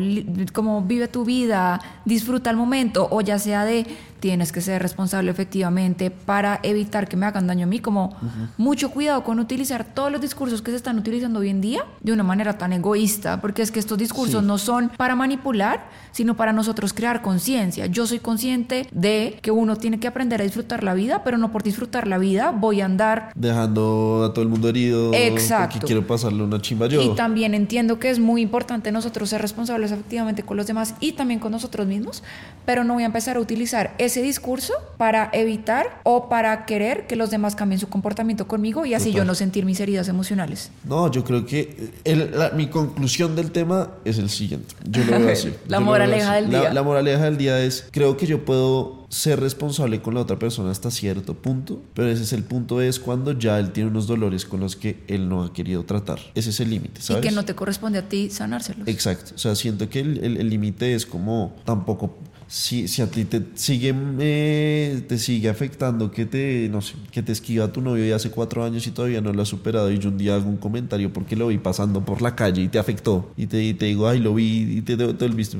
como 0.52 0.82
vive 0.82 1.08
tu 1.08 1.24
vida, 1.24 1.80
disfruta 2.04 2.50
el 2.50 2.58
momento, 2.58 3.08
o 3.10 3.22
ya 3.22 3.39
sea 3.39 3.63
de 3.63 3.88
tienes 4.19 4.51
que 4.51 4.62
ser 4.62 4.82
responsable 4.82 5.32
efectivamente 5.32 6.12
para 6.12 6.60
evitar 6.63 7.08
que 7.08 7.17
me 7.17 7.25
hagan 7.25 7.47
daño 7.47 7.63
a 7.65 7.67
mí, 7.69 7.80
como 7.80 8.15
mucho 8.58 8.91
cuidado 8.91 9.23
con 9.23 9.39
utilizar 9.39 9.86
todos 9.86 10.12
los 10.12 10.21
discursos 10.21 10.62
que 10.62 10.71
se 10.71 10.77
están 10.77 10.97
utilizando 10.97 11.39
hoy 11.39 11.49
en 11.49 11.62
día 11.62 11.84
de 12.01 12.12
una 12.13 12.23
manera 12.23 12.58
tan 12.58 12.73
egoísta, 12.73 13.39
porque 13.41 13.62
es 13.62 13.71
que 13.71 13.80
estos 13.80 13.97
discursos 13.97 14.41
Sí. 14.41 14.47
no 14.47 14.58
son 14.58 14.89
para 14.97 15.15
manipular, 15.15 15.86
sino 16.12 16.36
para 16.36 16.53
nosotros 16.53 16.93
crear 16.93 17.21
conciencia. 17.21 17.86
Yo 17.86 18.08
soy 18.08 18.19
consciente 18.19 18.88
de 18.91 19.39
que 19.41 19.51
uno 19.51 19.75
tiene 19.75 19.99
que 19.99 20.08
aprender 20.08 20.41
a 20.41 20.43
disfrutar 20.43 20.84
la 20.84 20.93
vida, 20.93 21.23
pero 21.23 21.38
no 21.38 21.51
por 21.51 21.63
disfrutar 21.63 22.08
la 22.08 22.17
vida 22.17 22.51
voy 22.51 22.82
a 22.82 22.86
andar 22.86 23.32
Dejando 23.36 24.25
a 24.30 24.34
todo 24.34 24.43
el 24.43 24.49
mundo 24.49 24.69
herido. 24.69 25.13
Exacto. 25.13 25.73
Porque 25.75 25.86
quiero 25.88 26.06
pasarle 26.08 26.43
una 26.43 26.62
chimba 26.62 26.88
yo. 26.88 27.01
y 27.01 27.15
también 27.15 27.53
entiendo 27.53 27.99
que 27.99 28.10
es 28.10 28.19
muy 28.19 28.41
importante 28.41 28.91
nosotros 28.91 29.30
ser 29.30 29.41
responsables 29.41 29.91
efectivamente 29.91 30.43
con 30.43 30.58
los 30.58 30.67
demás 30.67 30.95
y 30.99 31.13
también 31.13 31.39
con 31.39 31.51
nosotros 31.51 31.86
mismos, 31.88 32.23
pero 32.65 32.84
no 32.84 32.93
voy 32.95 33.03
a 33.03 33.08
empezar 33.08 33.38
a 33.38 33.39
utilizar 33.39 33.93
ese 34.08 34.22
discurso 34.22 34.74
para 34.98 35.30
evitar 35.34 36.02
o 36.04 36.28
para 36.30 36.65
querer 36.65 37.08
que 37.08 37.15
los 37.15 37.30
demás 37.30 37.56
cambien 37.56 37.80
su 37.80 37.88
comportamiento 37.88 38.48
conmigo 38.48 38.86
y 38.86 38.93
así 38.93 39.10
yo 39.10 39.17
Total. 39.17 39.28
no 39.28 39.36
sentir 39.36 39.65
mis 39.65 39.80
heridas 39.80 40.08
emocionales. 40.08 40.72
No, 40.84 41.12
yo 41.12 41.24
creo 41.24 41.46
que 41.46 41.91
el- 42.04 42.32
la- 42.38 42.50
mi 42.52 42.67
conclusión 42.67 43.36
del 43.36 43.52
tema 43.52 43.91
es 44.06 44.17
el 44.17 44.30
siguiente. 44.30 44.76
Yo 44.89 45.04
lo 45.06 45.20
veo 45.20 45.30
así. 45.34 45.54
La 45.67 45.78
Yo 45.80 45.86
moraleja 45.86 46.34
así. 46.34 46.43
del 46.43 46.52
La- 46.52 46.60
día. 46.62 46.74
La, 46.74 46.84
moraleja 46.84 47.24
del 47.26 47.38
día 47.38 47.60
es, 47.63 47.86
creo 47.91 48.17
que 48.17 48.26
yo 48.26 48.43
puedo 48.46 49.06
ser 49.10 49.39
responsable 49.39 50.02
con 50.02 50.15
la 50.15 50.20
otra 50.22 50.38
persona 50.38 50.70
hasta 50.70 50.91
cierto 50.91 51.34
punto, 51.34 51.82
pero 51.93 52.10
ese 52.10 52.24
es 52.24 52.34
el 52.34 52.43
punto 52.43 52.82
es 52.82 53.00
cuando 53.00 53.32
ya 53.32 53.58
él 53.58 53.72
tiene 53.72 53.89
unos 53.89 54.06
dolores 54.06 54.43
con 54.46 54.60
los 54.60 54.76
que 54.76 55.02
él 55.08 55.30
no 55.30 55.43
ha 55.43 55.54
querido 55.54 55.84
tratar. 55.86 56.20
Ese 56.36 56.50
es 56.50 56.60
el 56.60 56.70
límite, 56.72 57.02
¿sabes? 57.02 57.24
Y 57.24 57.30
que 57.30 57.34
no 57.34 57.46
te 57.46 57.56
corresponde 57.56 58.00
a 58.00 58.10
ti 58.10 58.30
sanárselos. 58.30 58.86
Exacto, 58.88 59.32
o 59.36 59.38
sea, 59.38 59.56
siento 59.56 59.88
que 59.89 60.00
el 60.02 60.50
límite 60.50 60.93
es 60.93 61.06
como 61.06 61.56
tampoco 61.63 62.17
si, 62.48 62.88
si 62.88 63.02
a 63.02 63.12
ti 63.12 63.26
te 63.26 63.44
sigue 63.56 63.94
eh, 64.20 65.04
te 65.08 65.18
sigue 65.18 65.50
afectando 65.50 66.12
que 66.12 66.26
te 66.26 66.70
no 66.70 66.82
sé, 66.82 66.96
que 67.12 67.22
te 67.22 67.34
esquiva 67.34 67.72
tu 67.72 67.82
novio 67.82 68.04
de 68.04 68.14
hace 68.14 68.32
cuatro 68.32 68.64
años 68.64 68.88
y 68.88 68.92
todavía 68.92 69.20
no 69.22 69.34
lo 69.34 69.42
has 69.42 69.50
superado 69.50 69.92
y 69.92 70.00
yo 70.00 70.10
un 70.10 70.18
día 70.18 70.36
hago 70.36 70.50
un 70.50 70.58
comentario 70.58 71.12
porque 71.12 71.36
lo 71.36 71.48
vi 71.48 71.58
pasando 71.58 72.06
por 72.06 72.22
la 72.22 72.36
calle 72.36 72.62
y 72.62 72.68
te 72.70 72.80
afectó 72.80 73.32
y 73.36 73.48
te, 73.48 73.74
te 73.74 73.86
digo 73.86 74.08
ay 74.08 74.20
lo 74.20 74.34
vi 74.34 74.78
y 74.78 74.82
te, 74.82 74.96
te, 74.96 75.14
te 75.14 75.28
volviste 75.28 75.58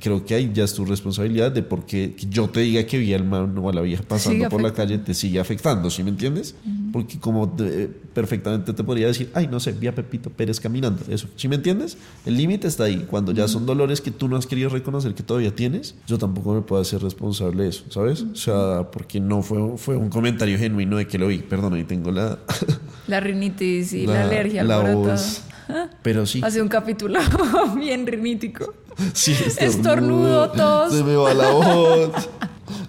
creo 0.00 0.24
que 0.24 0.34
ahí 0.34 0.50
ya 0.54 0.64
es 0.64 0.74
tu 0.74 0.84
responsabilidad 0.84 1.52
de 1.52 1.62
por 1.62 1.84
qué 1.86 2.14
que 2.14 2.26
yo 2.28 2.48
te 2.48 2.60
diga 2.60 2.84
que 2.86 2.98
vi 2.98 3.14
al 3.14 3.24
man 3.24 3.56
o 3.58 3.68
a 3.68 3.72
la 3.72 3.80
vieja 3.80 4.02
pasando 4.06 4.48
por 4.48 4.62
la 4.62 4.72
calle 4.72 4.98
te 4.98 5.14
sigue 5.14 5.40
afectando, 5.40 5.90
¿sí 5.90 6.02
me 6.02 6.10
entiendes? 6.10 6.54
Porque 6.92 7.18
como 7.18 7.48
te- 7.50 7.88
perfectamente 7.88 8.72
te 8.72 8.82
podría 8.84 9.06
decir, 9.08 9.30
ay, 9.34 9.48
no 9.48 9.60
sé, 9.60 9.72
vi 9.72 9.86
a 9.86 9.94
Pepito 9.94 10.30
Pérez 10.30 10.60
caminando, 10.60 11.02
eso, 11.08 11.28
¿sí 11.36 11.48
me 11.48 11.56
entiendes? 11.56 11.98
El 12.24 12.36
límite 12.36 12.66
está 12.68 12.84
ahí, 12.84 13.06
cuando 13.10 13.32
ya 13.32 13.48
son 13.48 13.66
dolores 13.66 14.00
que 14.00 14.10
tú 14.10 14.28
no 14.28 14.36
has 14.36 14.46
querido 14.46 14.70
reconocer 14.70 15.14
que 15.14 15.22
todavía 15.22 15.54
tienes, 15.54 15.94
yo 16.06 16.16
tampoco 16.18 16.54
me 16.54 16.62
puedo 16.62 16.80
hacer 16.80 17.02
responsable 17.02 17.64
de 17.64 17.68
eso, 17.70 17.84
¿sabes? 17.90 18.22
O 18.22 18.34
sea, 18.36 18.90
porque 18.90 19.20
no 19.20 19.42
fue, 19.42 19.76
fue 19.76 19.96
un 19.96 20.08
comentario 20.08 20.56
genuino 20.58 20.96
de 20.96 21.06
que 21.06 21.18
lo 21.18 21.28
vi, 21.28 21.38
perdón, 21.38 21.74
ahí 21.74 21.84
tengo 21.84 22.10
la... 22.10 22.38
La 23.06 23.20
rinitis 23.20 23.92
y 23.92 24.04
la, 24.06 24.22
alergia 24.24 24.62
al 24.62 24.68
la 24.68 24.78
voz. 24.92 25.42
Pero 26.02 26.26
sí, 26.26 26.40
Hace 26.42 26.60
un 26.60 26.68
capítulo 26.68 27.20
bien 27.76 28.04
rinítico. 28.06 28.74
Sí, 29.12 29.34
Estornudo, 29.58 30.50
tos. 30.50 30.92
Se 30.94 31.02
me 31.04 31.14
va 31.16 31.34
la 31.34 31.50
voz. 31.50 32.28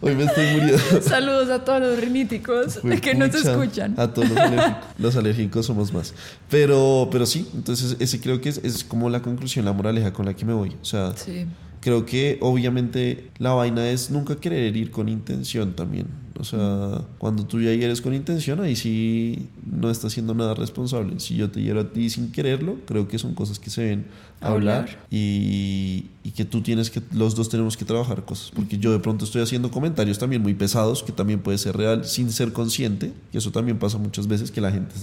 Hoy 0.01 0.15
me 0.15 0.23
estoy 0.25 0.45
muriendo. 0.51 1.01
Saludos 1.01 1.49
a 1.49 1.63
todos 1.63 1.81
los 1.81 1.99
riníticos 1.99 2.79
Fue 2.81 2.99
que 2.99 3.13
nos 3.13 3.29
pucha, 3.29 3.51
escuchan. 3.51 3.93
A 3.97 4.11
todos 4.13 4.29
los 4.29 4.37
alérgicos, 4.37 4.83
los 4.97 5.15
alérgicos 5.15 5.65
somos 5.65 5.93
más. 5.93 6.13
Pero, 6.49 7.09
pero 7.11 7.25
sí, 7.25 7.47
entonces 7.53 7.95
ese 7.99 8.19
creo 8.19 8.41
que 8.41 8.49
es, 8.49 8.59
es 8.63 8.83
como 8.83 9.09
la 9.09 9.21
conclusión, 9.21 9.65
la 9.65 9.73
moraleja 9.73 10.13
con 10.13 10.25
la 10.25 10.35
que 10.35 10.45
me 10.45 10.53
voy. 10.53 10.75
O 10.81 10.85
sea, 10.85 11.13
Sí. 11.15 11.45
creo 11.81 12.05
que 12.05 12.37
obviamente 12.41 13.29
la 13.37 13.53
vaina 13.53 13.87
es 13.89 14.09
nunca 14.09 14.35
querer 14.35 14.75
ir 14.75 14.89
con 14.91 15.09
intención 15.09 15.73
también. 15.75 16.07
O 16.39 16.43
sea, 16.43 17.01
cuando 17.17 17.45
tú 17.45 17.59
ya 17.61 17.73
hieres 17.73 18.01
con 18.01 18.13
intención, 18.13 18.59
ahí 18.61 18.75
sí 18.75 19.47
no 19.65 19.89
estás 19.89 20.13
siendo 20.13 20.33
nada 20.33 20.53
responsable. 20.53 21.19
Si 21.19 21.35
yo 21.35 21.49
te 21.49 21.61
hiero 21.61 21.79
a 21.81 21.89
ti 21.91 22.09
sin 22.09 22.31
quererlo, 22.31 22.77
creo 22.85 23.07
que 23.07 23.17
son 23.17 23.33
cosas 23.33 23.59
que 23.59 23.69
se 23.69 23.83
ven 23.83 24.05
hablar, 24.41 24.81
Hablar. 24.81 25.05
y, 25.09 26.05
y 26.27 26.31
que 26.31 26.43
tú 26.43 26.59
tienes 26.59 26.91
que, 26.91 27.01
los 27.13 27.35
dos 27.35 27.47
tenemos 27.47 27.77
que 27.77 27.85
trabajar 27.85 28.25
cosas. 28.25 28.51
Porque 28.53 28.77
yo 28.77 28.91
de 28.91 28.99
pronto 28.99 29.23
estoy 29.23 29.41
haciendo 29.41 29.71
comentarios 29.71 30.19
también 30.19 30.41
muy 30.41 30.53
pesados, 30.55 31.01
que 31.01 31.13
también 31.13 31.39
puede 31.39 31.57
ser 31.57 31.77
real 31.77 32.03
sin 32.03 32.33
ser 32.33 32.51
consciente, 32.51 33.13
que 33.31 33.37
eso 33.37 33.49
también 33.51 33.79
pasa 33.79 33.97
muchas 33.97 34.27
veces, 34.27 34.51
que 34.51 34.59
la 34.59 34.69
gente 34.69 34.93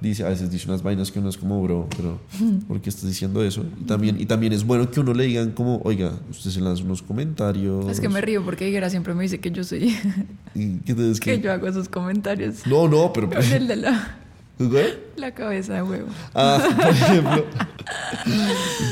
dice, 0.00 0.24
a 0.24 0.28
veces 0.28 0.52
dice 0.52 0.68
unas 0.68 0.84
vainas 0.84 1.10
que 1.10 1.18
uno 1.18 1.30
es 1.30 1.36
como, 1.36 1.60
bro, 1.64 1.88
pero 1.96 2.20
¿por 2.68 2.80
qué 2.80 2.90
estás 2.90 3.08
diciendo 3.08 3.42
eso? 3.42 3.64
Y 3.80 3.86
también, 3.86 4.20
y 4.20 4.26
también 4.26 4.52
es 4.52 4.62
bueno 4.62 4.88
que 4.88 5.00
uno 5.00 5.14
le 5.14 5.24
digan 5.24 5.50
como, 5.50 5.80
oiga, 5.82 6.12
usted 6.30 6.52
se 6.52 6.60
lanza 6.60 6.84
unos 6.84 7.02
comentarios. 7.02 7.88
Es 7.88 7.98
que 7.98 8.08
me 8.08 8.20
río 8.20 8.44
porque 8.44 8.68
Higuera 8.68 8.88
siempre 8.88 9.14
me 9.14 9.24
dice 9.24 9.40
que 9.40 9.50
yo 9.50 9.64
soy, 9.64 9.96
Y 10.54 10.76
que 10.78 10.94
te- 10.94 11.18
que 11.18 11.40
yo 11.40 11.52
hago 11.52 11.66
esos 11.66 11.88
comentarios 11.88 12.64
No, 12.66 12.86
no, 12.86 13.12
pero... 13.12 13.28
el 13.52 13.66
de 13.66 13.74
la, 13.74 14.16
¿Güey? 14.60 14.94
la 15.16 15.34
cabeza 15.34 15.74
de 15.74 15.82
huevo. 15.82 16.06
Ah, 16.36 16.62
por 16.76 16.86
ejemplo. 16.88 17.44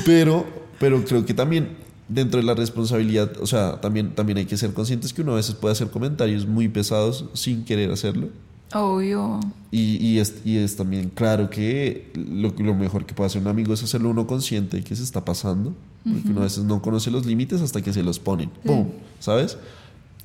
Pero, 0.04 0.65
pero 0.78 1.04
creo 1.04 1.24
que 1.24 1.34
también 1.34 1.76
dentro 2.08 2.40
de 2.40 2.46
la 2.46 2.54
responsabilidad, 2.54 3.32
o 3.40 3.46
sea, 3.46 3.80
también, 3.80 4.14
también 4.14 4.38
hay 4.38 4.46
que 4.46 4.56
ser 4.56 4.72
conscientes 4.72 5.12
que 5.12 5.22
uno 5.22 5.32
a 5.32 5.36
veces 5.36 5.54
puede 5.54 5.72
hacer 5.72 5.90
comentarios 5.90 6.46
muy 6.46 6.68
pesados 6.68 7.26
sin 7.32 7.64
querer 7.64 7.90
hacerlo. 7.90 8.28
Obvio. 8.74 9.40
Y, 9.70 10.04
y 10.04 10.18
es, 10.18 10.42
y 10.44 10.56
es 10.58 10.76
también 10.76 11.10
claro 11.10 11.50
que 11.50 12.10
lo, 12.14 12.52
lo 12.58 12.74
mejor 12.74 13.06
que 13.06 13.14
puede 13.14 13.28
hacer 13.28 13.42
un 13.42 13.48
amigo 13.48 13.72
es 13.72 13.82
hacerlo 13.82 14.10
uno 14.10 14.26
consciente 14.26 14.78
de 14.78 14.84
que 14.84 14.96
se 14.96 15.02
está 15.02 15.24
pasando. 15.24 15.74
Porque 16.04 16.28
uno 16.28 16.40
a 16.40 16.44
veces 16.44 16.62
no 16.62 16.80
conoce 16.80 17.10
los 17.10 17.26
límites 17.26 17.60
hasta 17.60 17.82
que 17.82 17.92
se 17.92 18.04
los 18.04 18.20
ponen. 18.20 18.48
¡Pum! 18.64 18.86
¿Sabes? 19.18 19.58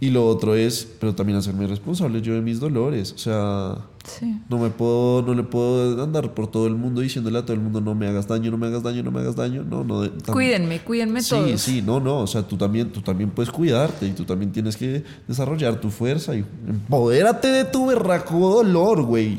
Y 0.03 0.09
lo 0.09 0.25
otro 0.27 0.55
es, 0.55 0.87
pero 0.99 1.13
también 1.13 1.37
hacerme 1.37 1.67
responsable 1.67 2.21
yo 2.23 2.33
de 2.33 2.41
mis 2.41 2.59
dolores. 2.59 3.13
O 3.13 3.19
sea, 3.19 3.75
Sí. 4.03 4.35
no 4.49 4.57
me 4.57 4.71
puedo, 4.71 5.21
no 5.21 5.35
le 5.35 5.43
puedo 5.43 6.03
andar 6.03 6.33
por 6.33 6.49
todo 6.49 6.65
el 6.65 6.73
mundo 6.75 7.01
diciéndole 7.01 7.37
a 7.37 7.43
todo 7.43 7.53
el 7.53 7.59
mundo 7.59 7.81
no 7.81 7.93
me 7.93 8.07
hagas 8.07 8.27
daño, 8.27 8.49
no 8.49 8.57
me 8.57 8.65
hagas 8.65 8.81
daño, 8.81 9.03
no 9.03 9.11
me 9.11 9.19
hagas 9.19 9.35
daño. 9.35 9.63
No, 9.63 9.83
no. 9.83 10.03
tam- 10.03 10.33
Cuídenme, 10.33 10.79
cuídenme 10.79 11.21
Sí, 11.21 11.29
todos. 11.29 11.61
sí, 11.61 11.83
no, 11.83 11.99
no. 11.99 12.17
O 12.21 12.25
sea, 12.27 12.41
tú 12.41 12.57
también, 12.57 12.91
tú 12.91 13.01
también 13.01 13.29
puedes 13.29 13.51
cuidarte 13.51 14.07
y 14.07 14.11
tú 14.13 14.25
también 14.25 14.51
tienes 14.51 14.75
que 14.75 15.03
desarrollar 15.27 15.79
tu 15.79 15.91
fuerza 15.91 16.35
y 16.35 16.43
empodérate 16.67 17.49
de 17.49 17.65
tu 17.65 17.85
berraco 17.85 18.39
dolor, 18.55 19.03
güey. 19.03 19.37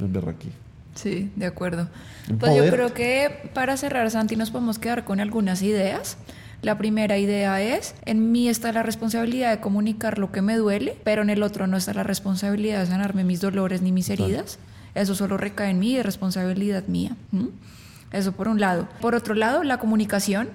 Me 0.00 0.08
berraqué. 0.08 0.48
Sí, 0.96 1.30
de 1.36 1.46
acuerdo. 1.46 1.88
Pues 2.40 2.56
yo 2.56 2.68
creo 2.68 2.92
que 2.92 3.48
para 3.54 3.76
cerrar, 3.76 4.10
Santi, 4.10 4.34
nos 4.34 4.50
podemos 4.50 4.80
quedar 4.80 5.04
con 5.04 5.20
algunas 5.20 5.62
ideas. 5.62 6.16
La 6.62 6.76
primera 6.76 7.18
idea 7.18 7.62
es, 7.62 7.94
en 8.04 8.32
mí 8.32 8.48
está 8.48 8.72
la 8.72 8.82
responsabilidad 8.82 9.50
de 9.50 9.60
comunicar 9.60 10.18
lo 10.18 10.32
que 10.32 10.42
me 10.42 10.56
duele, 10.56 10.96
pero 11.04 11.22
en 11.22 11.30
el 11.30 11.42
otro 11.42 11.66
no 11.66 11.76
está 11.76 11.94
la 11.94 12.02
responsabilidad 12.02 12.80
de 12.80 12.86
sanarme 12.86 13.22
mis 13.22 13.40
dolores 13.40 13.80
ni 13.80 13.92
mis 13.92 14.10
heridas. 14.10 14.58
Eso 14.94 15.14
solo 15.14 15.36
recae 15.36 15.70
en 15.70 15.78
mí 15.78 15.92
y 15.92 15.96
es 15.98 16.04
responsabilidad 16.04 16.86
mía. 16.88 17.16
Eso 18.12 18.32
por 18.32 18.48
un 18.48 18.60
lado. 18.60 18.88
Por 19.00 19.14
otro 19.14 19.34
lado, 19.34 19.62
la 19.62 19.78
comunicación. 19.78 20.48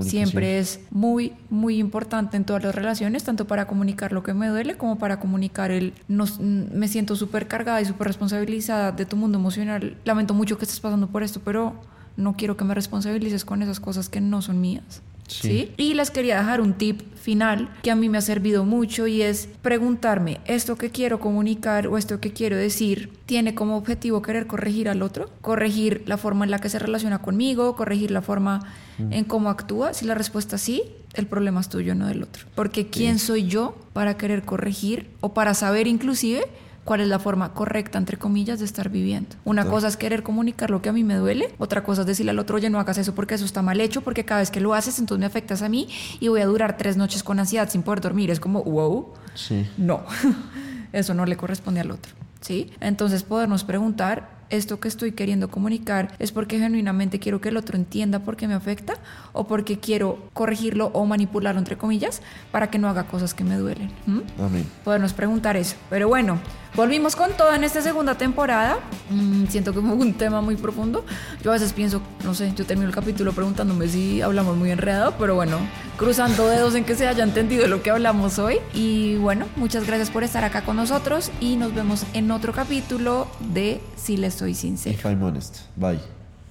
Siempre 0.00 0.58
es 0.58 0.80
muy, 0.90 1.32
muy 1.48 1.78
importante 1.78 2.36
en 2.36 2.44
todas 2.44 2.62
las 2.62 2.74
relaciones, 2.74 3.24
tanto 3.24 3.46
para 3.46 3.66
comunicar 3.66 4.12
lo 4.12 4.22
que 4.22 4.34
me 4.34 4.48
duele 4.48 4.76
como 4.76 4.98
para 4.98 5.18
comunicar 5.20 5.70
el 5.70 5.94
no, 6.06 6.26
me 6.38 6.86
siento 6.86 7.16
súper 7.16 7.48
cargada 7.48 7.80
y 7.80 7.86
súper 7.86 8.08
responsabilizada 8.08 8.92
de 8.92 9.06
tu 9.06 9.16
mundo 9.16 9.38
emocional. 9.38 9.96
Lamento 10.04 10.34
mucho 10.34 10.58
que 10.58 10.66
estés 10.66 10.80
pasando 10.80 11.06
por 11.06 11.22
esto, 11.22 11.40
pero 11.42 11.76
no 12.18 12.36
quiero 12.36 12.58
que 12.58 12.64
me 12.64 12.74
responsabilices 12.74 13.46
con 13.46 13.62
esas 13.62 13.80
cosas 13.80 14.10
que 14.10 14.20
no 14.20 14.42
son 14.42 14.60
mías. 14.60 15.00
Sí. 15.30 15.48
¿sí? 15.48 15.72
Y 15.76 15.94
les 15.94 16.10
quería 16.10 16.38
dejar 16.38 16.60
un 16.60 16.74
tip 16.74 17.02
final 17.20 17.70
que 17.82 17.90
a 17.90 17.96
mí 17.96 18.08
me 18.08 18.18
ha 18.18 18.22
servido 18.22 18.64
mucho 18.64 19.06
y 19.06 19.22
es 19.22 19.48
preguntarme, 19.62 20.40
¿esto 20.46 20.76
que 20.76 20.90
quiero 20.90 21.20
comunicar 21.20 21.86
o 21.86 21.98
esto 21.98 22.20
que 22.20 22.32
quiero 22.32 22.56
decir 22.56 23.12
tiene 23.26 23.54
como 23.54 23.76
objetivo 23.76 24.22
querer 24.22 24.46
corregir 24.46 24.88
al 24.88 25.02
otro? 25.02 25.30
Corregir 25.40 26.02
la 26.06 26.16
forma 26.16 26.44
en 26.44 26.50
la 26.50 26.58
que 26.58 26.68
se 26.68 26.78
relaciona 26.78 27.20
conmigo, 27.20 27.76
corregir 27.76 28.10
la 28.10 28.22
forma 28.22 28.60
en 28.98 29.24
cómo 29.24 29.48
actúa. 29.48 29.94
Si 29.94 30.04
la 30.04 30.14
respuesta 30.14 30.56
es 30.56 30.62
sí, 30.62 30.82
el 31.14 31.26
problema 31.26 31.60
es 31.60 31.68
tuyo, 31.68 31.94
no 31.94 32.06
del 32.06 32.22
otro. 32.22 32.46
Porque 32.54 32.88
¿quién 32.88 33.18
soy 33.18 33.46
yo 33.46 33.76
para 33.92 34.16
querer 34.16 34.42
corregir 34.42 35.08
o 35.20 35.32
para 35.32 35.54
saber 35.54 35.86
inclusive 35.86 36.44
cuál 36.90 37.02
es 37.02 37.06
la 37.06 37.20
forma 37.20 37.54
correcta, 37.54 37.98
entre 37.98 38.16
comillas, 38.16 38.58
de 38.58 38.64
estar 38.64 38.88
viviendo. 38.88 39.36
Una 39.44 39.64
cosa 39.64 39.86
es 39.86 39.96
querer 39.96 40.24
comunicar 40.24 40.70
lo 40.72 40.82
que 40.82 40.88
a 40.88 40.92
mí 40.92 41.04
me 41.04 41.14
duele, 41.14 41.54
otra 41.58 41.84
cosa 41.84 42.00
es 42.00 42.06
decirle 42.08 42.32
al 42.32 42.40
otro, 42.40 42.56
oye, 42.56 42.68
no 42.68 42.80
hagas 42.80 42.98
eso 42.98 43.14
porque 43.14 43.36
eso 43.36 43.44
está 43.44 43.62
mal 43.62 43.80
hecho, 43.80 44.00
porque 44.00 44.24
cada 44.24 44.40
vez 44.40 44.50
que 44.50 44.58
lo 44.58 44.74
haces, 44.74 44.98
entonces 44.98 45.20
me 45.20 45.26
afectas 45.26 45.62
a 45.62 45.68
mí 45.68 45.86
y 46.18 46.26
voy 46.26 46.40
a 46.40 46.46
durar 46.46 46.76
tres 46.76 46.96
noches 46.96 47.22
con 47.22 47.38
ansiedad 47.38 47.70
sin 47.70 47.84
poder 47.84 48.00
dormir. 48.00 48.28
Es 48.32 48.40
como, 48.40 48.64
wow, 48.64 49.06
Sí. 49.34 49.68
no, 49.78 50.00
eso 50.92 51.14
no 51.14 51.26
le 51.26 51.36
corresponde 51.36 51.78
al 51.78 51.92
otro. 51.92 52.12
¿Sí? 52.40 52.72
Entonces 52.80 53.22
podernos 53.22 53.62
preguntar, 53.62 54.28
¿esto 54.50 54.80
que 54.80 54.88
estoy 54.88 55.12
queriendo 55.12 55.48
comunicar 55.48 56.12
es 56.18 56.32
porque 56.32 56.58
genuinamente 56.58 57.20
quiero 57.20 57.40
que 57.40 57.50
el 57.50 57.56
otro 57.56 57.76
entienda 57.76 58.18
por 58.18 58.36
qué 58.36 58.48
me 58.48 58.54
afecta 58.54 58.94
o 59.32 59.46
porque 59.46 59.78
quiero 59.78 60.18
corregirlo 60.32 60.90
o 60.92 61.06
manipularlo, 61.06 61.60
entre 61.60 61.78
comillas, 61.78 62.20
para 62.50 62.68
que 62.68 62.80
no 62.80 62.88
haga 62.88 63.04
cosas 63.04 63.32
que 63.32 63.44
me 63.44 63.56
duelen? 63.58 63.92
¿Mm? 64.06 64.20
Amén. 64.42 64.66
Podernos 64.82 65.12
preguntar 65.12 65.56
eso. 65.56 65.76
Pero 65.88 66.08
bueno, 66.08 66.40
volvimos 66.74 67.16
con 67.16 67.32
todo 67.32 67.54
en 67.54 67.64
esta 67.64 67.82
segunda 67.82 68.14
temporada. 68.16 68.78
Mm, 69.10 69.46
siento 69.46 69.72
que 69.72 69.80
fue 69.80 69.90
un 69.90 70.14
tema 70.14 70.40
muy 70.40 70.56
profundo. 70.56 71.04
Yo 71.42 71.50
a 71.50 71.54
veces 71.54 71.72
pienso, 71.72 72.00
no 72.24 72.34
sé, 72.34 72.52
yo 72.54 72.64
termino 72.64 72.88
el 72.88 72.94
capítulo 72.94 73.32
preguntándome 73.32 73.88
si 73.88 74.22
hablamos 74.22 74.56
muy 74.56 74.70
enredado, 74.70 75.14
pero 75.18 75.34
bueno, 75.34 75.58
cruzando 75.96 76.46
dedos 76.46 76.74
en 76.74 76.84
que 76.84 76.94
se 76.94 77.08
haya 77.08 77.24
entendido 77.24 77.66
lo 77.66 77.82
que 77.82 77.90
hablamos 77.90 78.38
hoy. 78.38 78.58
Y 78.74 79.16
bueno, 79.16 79.46
muchas 79.56 79.86
gracias 79.86 80.10
por 80.10 80.24
estar 80.24 80.44
acá 80.44 80.62
con 80.62 80.76
nosotros 80.76 81.30
y 81.40 81.56
nos 81.56 81.74
vemos 81.74 82.04
en 82.14 82.30
otro 82.30 82.52
capítulo 82.52 83.26
de 83.52 83.80
Si 83.96 84.16
les 84.16 84.34
soy 84.34 84.54
sincero. 84.54 84.96
If 84.96 85.04
I'm 85.04 85.22
honest. 85.22 85.58
Bye. 85.76 86.19